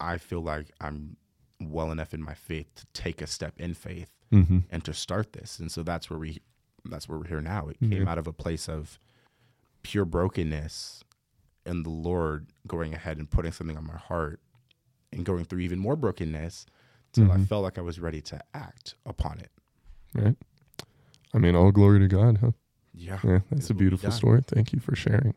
[0.00, 1.16] I feel like I'm
[1.60, 4.64] well enough in my faith to take a step in faith Mhm.
[4.70, 5.58] and to start this.
[5.58, 6.40] And so that's where we
[6.88, 7.66] that's where we're here now.
[7.68, 9.00] It came out of a place of
[9.82, 11.02] pure brokenness
[11.64, 14.40] and the Lord going ahead and putting something on my heart
[15.12, 16.64] and going through even more brokenness
[17.12, 19.50] till I felt like I was ready to act upon it.
[20.14, 20.36] Right.
[21.34, 22.50] I mean, all glory to God, huh?
[22.94, 23.18] Yeah.
[23.22, 24.42] Yeah, that's a beautiful story.
[24.46, 25.34] Thank you for sharing.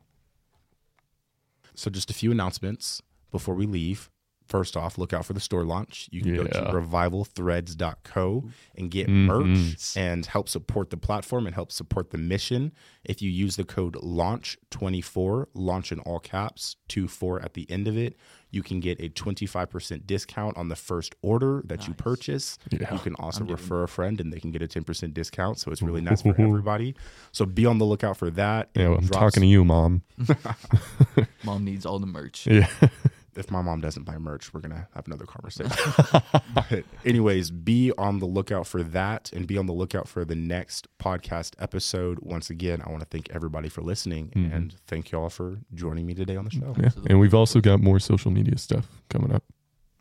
[1.74, 3.02] So just a few announcements
[3.32, 4.10] before we leave.
[4.49, 6.09] First off, look out for the store launch.
[6.11, 6.71] You can go to Yeah.
[6.71, 8.43] revivalthreads.co
[8.76, 9.26] and get Mhm.
[9.26, 12.71] merch and help support the platform and help support the mission.
[13.05, 17.95] If you use the code LAUNCH24, launch in all caps, 24 at the end of
[17.95, 18.15] it,
[18.51, 22.57] you can get a 25% discount on the first order that you purchase.
[22.71, 22.91] Yeah.
[22.91, 25.59] You can also I'm getting refer a friend and they can get a 10% discount.
[25.59, 26.95] So it's really nice for everybody.
[27.31, 28.71] So be on the lookout for that.
[28.76, 30.01] Yeah, It I'm drops- talking to you, mom.
[31.43, 32.47] Mom needs all the merch.
[32.59, 32.67] Yeah.
[33.40, 35.72] If my mom doesn't buy merch, we're gonna have another conversation.
[36.53, 40.36] but anyways, be on the lookout for that and be on the lookout for the
[40.36, 42.20] next podcast episode.
[42.22, 44.53] Once again, I want to thank everybody for listening mm-hmm.
[44.53, 46.76] and thank you all for joining me today on the show.
[46.78, 46.90] Yeah.
[47.07, 49.44] And we've also got more social media stuff coming up.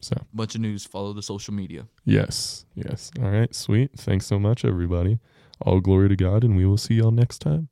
[0.01, 0.85] So, Bunch of news.
[0.85, 1.87] Follow the social media.
[2.05, 2.65] yes.
[2.75, 3.11] Yes.
[3.21, 3.53] All right.
[3.55, 3.93] Sweet.
[3.97, 5.19] Thanks so much, everybody.
[5.61, 7.69] All glory to God, and we will see y'all next time.